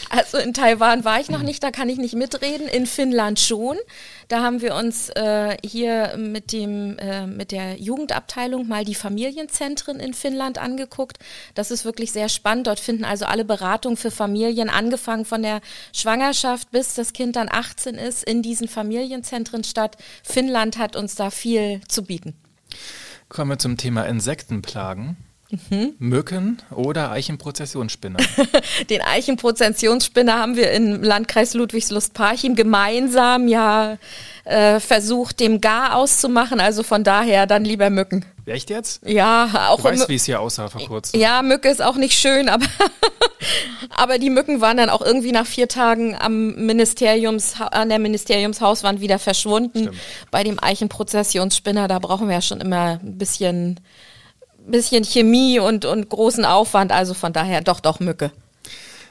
Also 0.09 0.39
in 0.39 0.55
Taiwan 0.55 1.05
war 1.05 1.21
ich 1.21 1.29
noch 1.29 1.43
nicht, 1.43 1.63
da 1.63 1.71
kann 1.71 1.89
ich 1.89 1.99
nicht 1.99 2.15
mitreden. 2.15 2.69
In 2.69 2.87
Finnland 2.87 3.39
schon. 3.41 3.77
Da 4.29 4.43
haben 4.43 4.61
wir 4.61 4.75
uns 4.75 5.11
äh, 5.11 5.57
hier 5.65 6.17
mit 6.17 6.53
dem 6.53 6.99
äh, 6.99 7.27
mit 7.27 7.53
der 7.53 7.77
Jugendabteilung 7.77 8.67
mal 8.67 8.85
die 8.85 8.95
Familienzentren 8.95 10.01
in 10.01 10.15
Finnland 10.15 10.59
angeguckt. 10.59 11.19
Das 11.55 11.71
ist 11.71 11.85
wirklich 11.85 12.13
sehr 12.13 12.29
spannend. 12.29 12.67
Dort 12.67 12.81
finden 12.81 13.05
also 13.05 13.27
alle 13.27 13.45
Beratungen 13.45 13.97
für 13.97 14.11
Familien, 14.11 14.71
angefangen 14.71 15.25
von 15.25 15.43
der 15.43 15.61
Schwangerschaft 15.93 16.71
bis 16.71 16.95
das 16.95 17.13
Kind 17.13 17.37
dann 17.37 17.49
18 17.51 17.97
ist, 17.97 18.25
in 18.25 18.43
diesen 18.43 18.69
Familienzentren 18.69 19.65
statt. 19.65 19.97
Finnland 20.23 20.79
hat 20.79 20.97
uns 20.97 21.15
da 21.15 21.31
viel 21.31 21.81
zu 21.89 22.05
bieten. 22.05 22.35
Kommen 23.29 23.51
wir 23.51 23.59
zum 23.59 23.77
Thema 23.77 24.07
Insektenplagen. 24.07 25.17
Mhm. 25.51 25.95
Mücken 25.99 26.63
oder 26.71 27.11
Eichenprozessionsspinner? 27.13 28.19
Den 28.91 29.01
Eichenprozessionsspinner 29.03 30.39
haben 30.39 30.57
wir 30.57 30.73
im 30.73 31.03
Landkreis 31.03 31.55
Ludwigslust-Parchim 31.55 32.57
gemeinsam 32.57 33.47
ja 33.47 33.99
äh, 34.45 34.81
versucht, 34.81 35.41
dem 35.41 35.61
Gar 35.61 35.95
auszumachen. 35.95 36.59
Also 36.61 36.83
von 36.83 37.05
daher 37.05 37.47
dann 37.47 37.65
lieber 37.65 37.91
Mücken. 37.91 38.25
Echt 38.47 38.71
jetzt? 38.71 39.03
Ja, 39.05 39.69
auch. 39.71 39.79
Du 39.79 39.85
weißt, 39.85 40.09
wie 40.09 40.15
es 40.15 40.25
hier 40.25 40.41
aussah 40.41 40.69
vor 40.69 40.85
kurzem. 40.87 41.21
Ja, 41.21 41.43
Mücke 41.43 41.69
ist 41.69 41.83
auch 41.83 41.97
nicht 41.97 42.17
schön, 42.17 42.49
aber, 42.49 42.67
aber 43.91 44.19
die 44.19 44.31
Mücken 44.31 44.61
waren 44.61 44.77
dann 44.77 44.89
auch 44.89 45.03
irgendwie 45.03 45.33
nach 45.33 45.47
vier 45.47 45.67
Tagen 45.67 46.17
am 46.17 46.55
Ministeriums, 46.55 47.55
an 47.61 47.89
der 47.89 47.99
Ministeriumshauswand 47.99 49.01
wieder 49.01 49.19
verschwunden. 49.19 49.81
Stimmt. 49.81 49.99
Bei 50.31 50.45
dem 50.45 50.63
Eichenprozessionsspinner, 50.63 51.89
da 51.89 51.99
brauchen 51.99 52.29
wir 52.29 52.37
ja 52.37 52.43
schon 52.43 52.61
immer 52.61 53.01
ein 53.03 53.19
bisschen 53.19 53.81
bisschen 54.71 55.05
Chemie 55.05 55.59
und, 55.59 55.85
und 55.85 56.09
großen 56.09 56.45
Aufwand, 56.45 56.93
also 56.93 57.15
von 57.15 57.33
daher 57.33 57.61
doch, 57.61 57.81
doch 57.81 58.01
Mücke. 58.01 58.33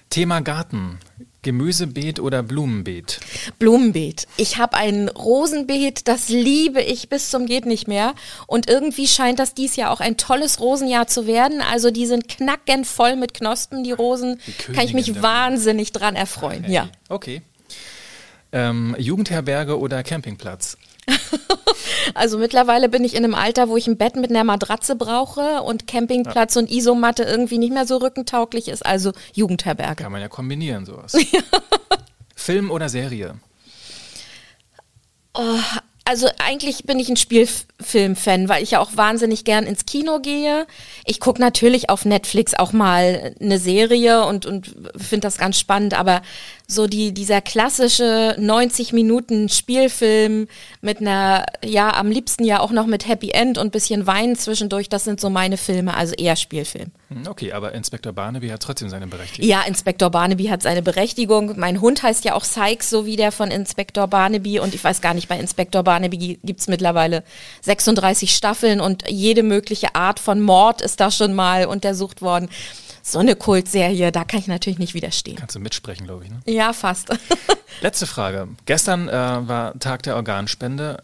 Thema 0.10 0.41
Garten. 0.41 1.00
Gemüsebeet 1.46 2.20
oder 2.20 2.41
Blumenbeet? 2.41 3.20
Blumenbeet. 3.60 4.28
Ich 4.36 4.58
habe 4.58 4.78
ein 4.78 5.10
Rosenbeet, 5.10 6.08
das 6.08 6.28
liebe 6.28 6.82
ich 6.82 7.08
bis 7.08 7.30
zum 7.30 7.46
geht 7.46 7.68
nicht 7.68 7.88
mehr. 7.88 8.15
Und 8.48 8.68
irgendwie 8.68 9.08
scheint 9.08 9.38
das 9.38 9.54
dies 9.54 9.76
Jahr 9.76 9.91
auch 9.91 10.00
ein 10.00 10.18
tolles 10.18 10.60
Rosenjahr 10.60 11.06
zu 11.06 11.28
werden. 11.28 11.62
Also 11.62 11.91
die 11.91 12.08
sind 12.08 12.28
knackend 12.28 12.88
voll 12.88 13.15
mit 13.15 13.36
Knospen, 13.36 13.84
die 13.84 13.91
Rosen. 13.91 14.39
Die 14.48 14.74
Kann 14.74 14.86
ich 14.86 14.96
mich 14.96 15.22
wahnsinnig 15.22 15.91
dran 15.91 16.15
erfreuen. 16.15 16.63
Hey. 16.63 16.74
Ja. 16.74 16.89
Okay. 17.10 17.44
Ähm, 18.52 18.96
Jugendherberge 18.98 19.78
oder 19.78 20.02
Campingplatz? 20.02 20.78
also 22.13 22.38
mittlerweile 22.38 22.89
bin 22.89 23.04
ich 23.04 23.15
in 23.15 23.23
einem 23.23 23.36
Alter, 23.36 23.69
wo 23.69 23.78
ich 23.78 23.88
ein 23.88 23.97
Bett 23.97 24.15
mit 24.15 24.30
einer 24.30 24.43
Matratze 24.43 24.95
brauche 24.95 25.62
und 25.62 25.88
Campingplatz 25.88 26.56
ja. 26.56 26.62
und 26.62 26.71
Isomatte 26.71 27.23
irgendwie 27.23 27.58
nicht 27.58 27.73
mehr 27.73 27.86
so 27.86 27.97
rückentauglich 27.97 28.67
ist, 28.67 28.86
also 28.86 29.12
Jugendherberge. 29.34 30.04
Kann 30.04 30.12
man 30.12 30.21
ja 30.21 30.28
kombinieren, 30.28 30.86
sowas. 30.86 31.15
Film 32.36 32.71
oder 32.71 32.89
Serie? 32.89 33.36
Oh, 35.34 35.60
also 36.08 36.28
eigentlich 36.38 36.84
bin 36.84 36.99
ich 36.99 37.10
ein 37.10 37.17
Spielfilm-Fan, 37.17 38.47
weil 38.47 38.62
ich 38.62 38.71
ja 38.71 38.80
auch 38.80 38.91
wahnsinnig 38.95 39.43
gern 39.43 39.65
ins 39.65 39.88
Kino 39.88 40.19
gehe. 40.19 40.67
Ich 41.04 41.19
gucke 41.19 41.41
natürlich 41.41 41.89
auf 41.89 42.06
Netflix 42.06 42.54
auch 42.54 42.73
mal 42.73 43.36
eine 43.41 43.58
Serie 43.58 44.23
und, 44.28 44.45
und 44.45 44.75
finde 44.95 45.21
das 45.21 45.39
ganz 45.39 45.60
spannend, 45.60 45.95
aber 45.95 46.21
so 46.67 46.88
die, 46.88 47.13
dieser 47.13 47.41
klassische 47.41 48.36
90 48.39 48.93
Minuten 48.93 49.49
Spielfilm 49.49 50.47
mit 50.82 50.99
einer, 50.99 51.45
ja, 51.63 51.93
am 51.93 52.10
liebsten 52.10 52.43
ja 52.43 52.60
auch 52.60 52.71
noch 52.71 52.88
mit 52.88 53.08
Happy 53.08 53.32
End 53.32 53.58
und 53.58 53.71
bisschen 53.71 54.08
Wein 54.08 54.36
zwischendurch, 54.36 54.89
das 54.89 55.04
sind 55.04 55.19
so 55.19 55.30
meine 55.30 55.58
Filme, 55.58 55.95
also 55.95 56.15
eher 56.15 56.36
Spielfilm. 56.36 56.91
Hm, 57.10 57.28
okay, 57.28 57.51
aber 57.51 57.73
Inspektor 57.73 58.13
Barnaby 58.13 58.49
hat 58.49 58.62
trotzdem 58.62 58.89
seine 58.89 59.08
Berechtigung. 59.08 59.47
Ja, 59.47 59.62
Inspektor 59.62 60.10
Barnaby 60.10 60.45
hat 60.45 60.63
seine 60.63 60.82
Berechtigung. 60.82 61.54
Mein 61.58 61.82
Hund 61.82 62.01
heißt 62.01 62.25
ja 62.25 62.34
auch 62.34 62.43
Sykes, 62.43 62.89
so 62.89 63.06
wie 63.06 63.15
der 63.15 63.32
von 63.32 63.51
Inspektor 63.51 64.08
Barnaby 64.08 64.60
und 64.60 64.73
ich 64.73 64.84
weiß 64.84 65.01
gar 65.01 65.13
nicht, 65.13 65.28
bei 65.28 65.39
Inspektor 65.39 65.84
Barnaby 65.84 66.39
gibt's 66.43 66.67
mittlerweile 66.67 67.23
36 67.62 68.36
Staffeln 68.36 68.82
und 68.82 69.04
jede 69.10 69.43
mögliche 69.43 69.93
Art 69.93 70.19
von 70.19 70.41
Mord 70.41 70.82
ist 70.82 70.99
da 70.99 71.12
schon 71.12 71.34
mal 71.34 71.65
untersucht 71.65 72.21
worden 72.21 72.49
so 73.06 73.20
eine 73.20 73.36
Kultserie, 73.36 74.12
da 74.12 74.24
kann 74.24 74.39
ich 74.39 74.48
natürlich 74.48 74.80
nicht 74.80 74.96
widerstehen. 74.96 75.38
Kannst 75.38 75.56
du 75.56 75.60
mitsprechen, 75.60 76.08
glaube 76.08 76.26
ich. 76.26 76.32
Ne? 76.32 76.41
Ja, 76.48 76.74
fast. 76.74 77.10
Letzte 77.82 78.08
Frage. 78.08 78.48
Gestern 78.65 79.08
äh, 79.08 79.12
war 79.12 79.78
Tag 79.80 80.02
der 80.04 80.15
Organspende. 80.15 81.04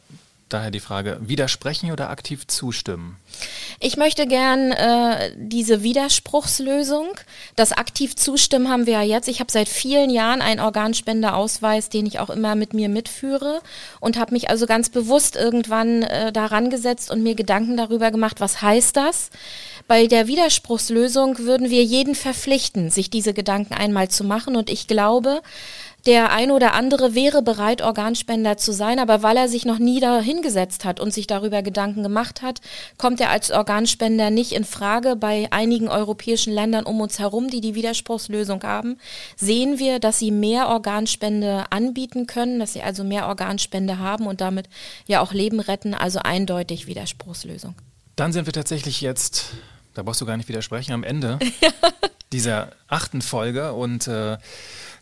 Daher 0.49 0.71
die 0.71 0.81
Frage, 0.81 1.17
widersprechen 1.21 1.91
oder 1.91 2.09
aktiv 2.09 2.45
zustimmen? 2.45 3.15
Ich 3.79 3.95
möchte 3.95 4.27
gern 4.27 4.73
äh, 4.73 5.31
diese 5.37 5.81
Widerspruchslösung. 5.81 7.07
Das 7.55 7.71
aktiv 7.71 8.17
zustimmen 8.17 8.67
haben 8.67 8.85
wir 8.85 8.93
ja 8.93 9.01
jetzt. 9.03 9.29
Ich 9.29 9.39
habe 9.39 9.49
seit 9.51 9.69
vielen 9.69 10.09
Jahren 10.09 10.41
einen 10.41 10.59
Organspendeausweis, 10.59 11.87
den 11.87 12.05
ich 12.05 12.19
auch 12.19 12.29
immer 12.29 12.55
mit 12.55 12.73
mir 12.73 12.89
mitführe 12.89 13.61
und 14.01 14.17
habe 14.19 14.33
mich 14.33 14.49
also 14.49 14.65
ganz 14.65 14.89
bewusst 14.89 15.37
irgendwann 15.37 16.03
äh, 16.03 16.33
daran 16.33 16.69
gesetzt 16.69 17.11
und 17.11 17.23
mir 17.23 17.35
Gedanken 17.35 17.77
darüber 17.77 18.11
gemacht, 18.11 18.41
was 18.41 18.61
heißt 18.61 18.97
das? 18.97 19.29
Bei 19.91 20.07
der 20.07 20.27
Widerspruchslösung 20.27 21.39
würden 21.39 21.69
wir 21.69 21.83
jeden 21.83 22.15
verpflichten, 22.15 22.89
sich 22.89 23.09
diese 23.09 23.33
Gedanken 23.33 23.73
einmal 23.73 24.07
zu 24.07 24.23
machen 24.23 24.55
und 24.55 24.69
ich 24.69 24.87
glaube, 24.87 25.41
der 26.05 26.31
ein 26.31 26.49
oder 26.51 26.75
andere 26.75 27.13
wäre 27.13 27.41
bereit, 27.41 27.81
Organspender 27.81 28.55
zu 28.55 28.71
sein, 28.71 28.99
aber 28.99 29.21
weil 29.21 29.35
er 29.35 29.49
sich 29.49 29.65
noch 29.65 29.79
nie 29.79 29.99
dahingesetzt 29.99 30.85
hat 30.85 31.01
und 31.01 31.13
sich 31.13 31.27
darüber 31.27 31.61
Gedanken 31.61 32.03
gemacht 32.03 32.41
hat, 32.41 32.61
kommt 32.97 33.19
er 33.19 33.31
als 33.31 33.51
Organspender 33.51 34.29
nicht 34.29 34.53
in 34.53 34.63
Frage. 34.63 35.17
Bei 35.17 35.49
einigen 35.51 35.89
europäischen 35.89 36.53
Ländern 36.53 36.85
um 36.85 37.01
uns 37.01 37.19
herum, 37.19 37.49
die 37.49 37.59
die 37.59 37.75
Widerspruchslösung 37.75 38.63
haben, 38.63 38.97
sehen 39.35 39.77
wir, 39.77 39.99
dass 39.99 40.19
sie 40.19 40.31
mehr 40.31 40.69
Organspende 40.69 41.65
anbieten 41.69 42.27
können, 42.27 42.61
dass 42.61 42.71
sie 42.71 42.81
also 42.81 43.03
mehr 43.03 43.27
Organspende 43.27 43.99
haben 43.99 44.25
und 44.25 44.39
damit 44.39 44.69
ja 45.05 45.19
auch 45.19 45.33
Leben 45.33 45.59
retten, 45.59 45.93
also 45.93 46.19
eindeutig 46.19 46.87
Widerspruchslösung. 46.87 47.75
Dann 48.15 48.33
sind 48.33 48.45
wir 48.45 48.53
tatsächlich 48.53 49.01
jetzt, 49.01 49.47
da 49.93 50.03
brauchst 50.03 50.21
du 50.21 50.25
gar 50.25 50.37
nicht 50.37 50.49
widersprechen, 50.49 50.93
am 50.93 51.03
Ende 51.03 51.39
dieser 52.31 52.71
achten 52.87 53.21
Folge. 53.21 53.73
Und 53.73 54.07
äh, 54.07 54.37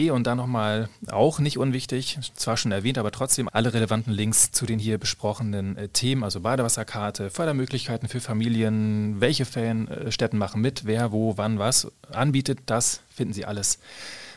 und 0.10 0.28
dann 0.28 0.38
nochmal 0.38 0.90
auch 1.12 1.40
nicht 1.40 1.58
unwichtig, 1.58 2.20
zwar 2.34 2.56
schon 2.56 2.72
erwähnt, 2.72 2.98
aber 2.98 3.12
trotzdem 3.12 3.50
alle 3.52 3.74
relevanten 3.74 4.14
Links 4.14 4.52
zu 4.52 4.66
den 4.66 4.80
hier 4.80 4.98
besprochenen 4.98 5.78
äh, 5.78 5.90
Themen, 5.90 6.24
also 6.24 6.40
Badewasserkarte, 6.40 7.30
Fördermöglichkeiten 7.30 8.08
für 8.08 8.22
Familien, 8.22 9.20
welche 9.20 9.46
Ferienstätten 9.46 10.40
machen 10.40 10.62
mit, 10.62 10.86
wer, 10.86 11.12
wo, 11.12 11.38
wann, 11.38 11.60
was 11.60 11.92
anbietet, 12.12 12.60
das 12.68 13.02
finden 13.14 13.34
Sie 13.34 13.46
alles 13.46 13.80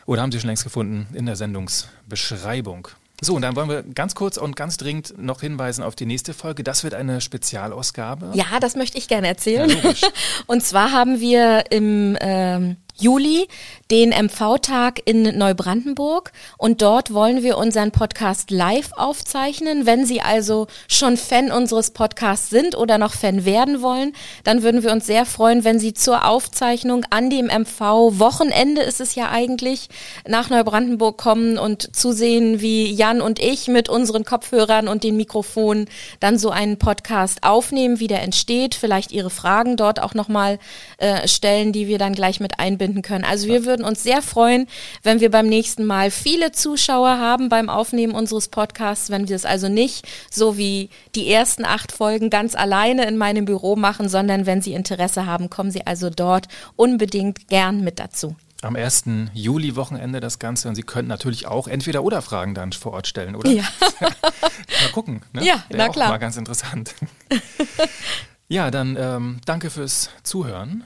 oder 0.07 0.21
haben 0.21 0.31
Sie 0.31 0.39
schon 0.39 0.47
längst 0.47 0.63
gefunden 0.63 1.07
in 1.13 1.25
der 1.25 1.35
Sendungsbeschreibung. 1.35 2.87
So, 3.19 3.35
und 3.35 3.41
dann 3.41 3.55
wollen 3.55 3.69
wir 3.69 3.81
ganz 3.83 4.13
kurz 4.13 4.37
und 4.37 4.55
ganz 4.55 4.77
dringend 4.77 5.17
noch 5.17 5.41
hinweisen 5.41 5.83
auf 5.83 5.95
die 5.95 6.05
nächste 6.05 6.33
Folge. 6.33 6.63
Das 6.63 6.83
wird 6.83 6.93
eine 6.93 7.19
Spezialausgabe. 7.19 8.31
Ja, 8.35 8.59
das 8.59 8.75
möchte 8.75 8.97
ich 8.99 9.07
gerne 9.07 9.27
erzählen. 9.27 9.69
Ja, 9.69 9.93
und 10.47 10.63
zwar 10.63 10.91
haben 10.91 11.19
wir 11.19 11.71
im 11.71 12.15
ähm, 12.21 12.77
Juli 12.99 13.47
den 13.89 14.09
MV-Tag 14.09 15.01
in 15.05 15.37
Neubrandenburg 15.37 16.33
und 16.57 16.81
dort 16.81 17.13
wollen 17.13 17.41
wir 17.41 17.57
unseren 17.57 17.91
Podcast 17.91 18.51
live 18.51 18.91
aufzeichnen. 18.97 19.85
Wenn 19.85 20.05
Sie 20.05 20.19
also 20.19 20.67
schon 20.89 21.15
Fan 21.15 21.51
unseres 21.51 21.91
Podcasts 21.91 22.49
sind 22.49 22.75
oder 22.75 22.97
noch 22.97 23.13
Fan 23.13 23.45
werden 23.45 23.81
wollen, 23.81 24.13
dann 24.43 24.61
würden 24.61 24.83
wir 24.83 24.91
uns 24.91 25.05
sehr 25.05 25.25
freuen, 25.25 25.63
wenn 25.63 25.79
Sie 25.79 25.93
zur 25.93 26.25
Aufzeichnung 26.25 27.05
an 27.11 27.29
dem 27.29 27.45
MV-Wochenende 27.45 28.81
ist 28.81 28.99
es 28.99 29.15
ja 29.15 29.29
eigentlich, 29.29 29.87
nach 30.27 30.49
Neubrandenburg 30.49 31.17
kommen 31.17 31.57
und 31.57 31.95
zusehen, 31.95 32.59
wie 32.59 32.91
Jan 32.91 33.21
und 33.21 33.39
ich 33.39 33.67
mit 33.69 33.87
unseren 33.87 34.25
Kopfhörern 34.25 34.89
und 34.89 35.03
den 35.03 35.15
Mikrofonen 35.15 35.87
dann 36.19 36.37
so 36.37 36.49
einen 36.49 36.77
Podcast 36.77 37.43
aufnehmen, 37.43 38.01
wie 38.01 38.07
der 38.07 38.21
entsteht, 38.21 38.75
vielleicht 38.75 39.13
Ihre 39.13 39.29
Fragen 39.29 39.77
dort 39.77 40.01
auch 40.01 40.13
nochmal 40.13 40.59
äh, 40.97 41.25
stellen, 41.27 41.71
die 41.71 41.87
wir 41.87 41.99
dann 41.99 42.13
gleich 42.13 42.41
mit 42.41 42.59
einbinden 42.59 42.86
können. 43.01 43.23
Also 43.23 43.47
wir 43.47 43.65
würden 43.65 43.85
uns 43.85 44.03
sehr 44.03 44.21
freuen, 44.21 44.67
wenn 45.03 45.19
wir 45.19 45.31
beim 45.31 45.47
nächsten 45.47 45.85
Mal 45.85 46.11
viele 46.11 46.51
Zuschauer 46.51 47.19
haben 47.19 47.49
beim 47.49 47.69
Aufnehmen 47.69 48.13
unseres 48.13 48.47
Podcasts, 48.47 49.09
wenn 49.09 49.29
wir 49.29 49.35
es 49.35 49.45
also 49.45 49.69
nicht 49.69 50.07
so 50.31 50.57
wie 50.57 50.89
die 51.15 51.31
ersten 51.31 51.65
acht 51.65 51.91
Folgen 51.91 52.29
ganz 52.29 52.55
alleine 52.55 53.07
in 53.07 53.17
meinem 53.17 53.45
Büro 53.45 53.75
machen, 53.75 54.09
sondern 54.09 54.45
wenn 54.45 54.61
Sie 54.61 54.73
Interesse 54.73 55.25
haben, 55.25 55.49
kommen 55.49 55.71
Sie 55.71 55.85
also 55.85 56.09
dort 56.09 56.47
unbedingt 56.75 57.47
gern 57.47 57.83
mit 57.83 57.99
dazu 57.99 58.35
am 58.61 58.75
1. 58.75 59.05
Juli-Wochenende 59.33 60.19
das 60.19 60.39
Ganze 60.39 60.67
und 60.67 60.75
Sie 60.75 60.83
könnten 60.83 61.09
natürlich 61.09 61.47
auch 61.47 61.67
entweder 61.67 62.03
oder 62.03 62.21
Fragen 62.21 62.55
dann 62.55 62.73
vor 62.73 62.93
Ort 62.93 63.07
stellen, 63.07 63.35
oder? 63.35 63.49
Ja. 63.49 63.63
mal 64.01 64.91
gucken. 64.93 65.21
Ne? 65.33 65.45
Ja, 65.45 65.63
Wäre 65.69 65.77
na 65.77 65.89
klar. 65.89 66.09
Mal 66.09 66.17
ganz 66.17 66.37
interessant. 66.37 66.95
ja, 68.47 68.71
dann 68.71 68.97
ähm, 68.99 69.41
danke 69.45 69.69
fürs 69.69 70.09
Zuhören. 70.23 70.83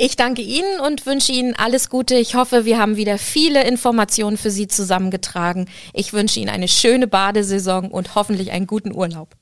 Ich 0.00 0.14
danke 0.14 0.42
Ihnen 0.42 0.78
und 0.78 1.06
wünsche 1.06 1.32
Ihnen 1.32 1.56
alles 1.56 1.90
Gute. 1.90 2.14
Ich 2.14 2.36
hoffe, 2.36 2.64
wir 2.64 2.78
haben 2.78 2.96
wieder 2.96 3.18
viele 3.18 3.66
Informationen 3.66 4.36
für 4.36 4.52
Sie 4.52 4.68
zusammengetragen. 4.68 5.68
Ich 5.92 6.12
wünsche 6.12 6.38
Ihnen 6.38 6.50
eine 6.50 6.68
schöne 6.68 7.08
Badesaison 7.08 7.90
und 7.90 8.14
hoffentlich 8.14 8.52
einen 8.52 8.68
guten 8.68 8.94
Urlaub. 8.94 9.34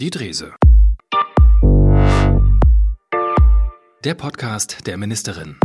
Die 0.00 0.10
Drese. 0.10 0.52
Der 4.04 4.14
Podcast 4.14 4.86
der 4.86 4.98
Ministerin. 4.98 5.56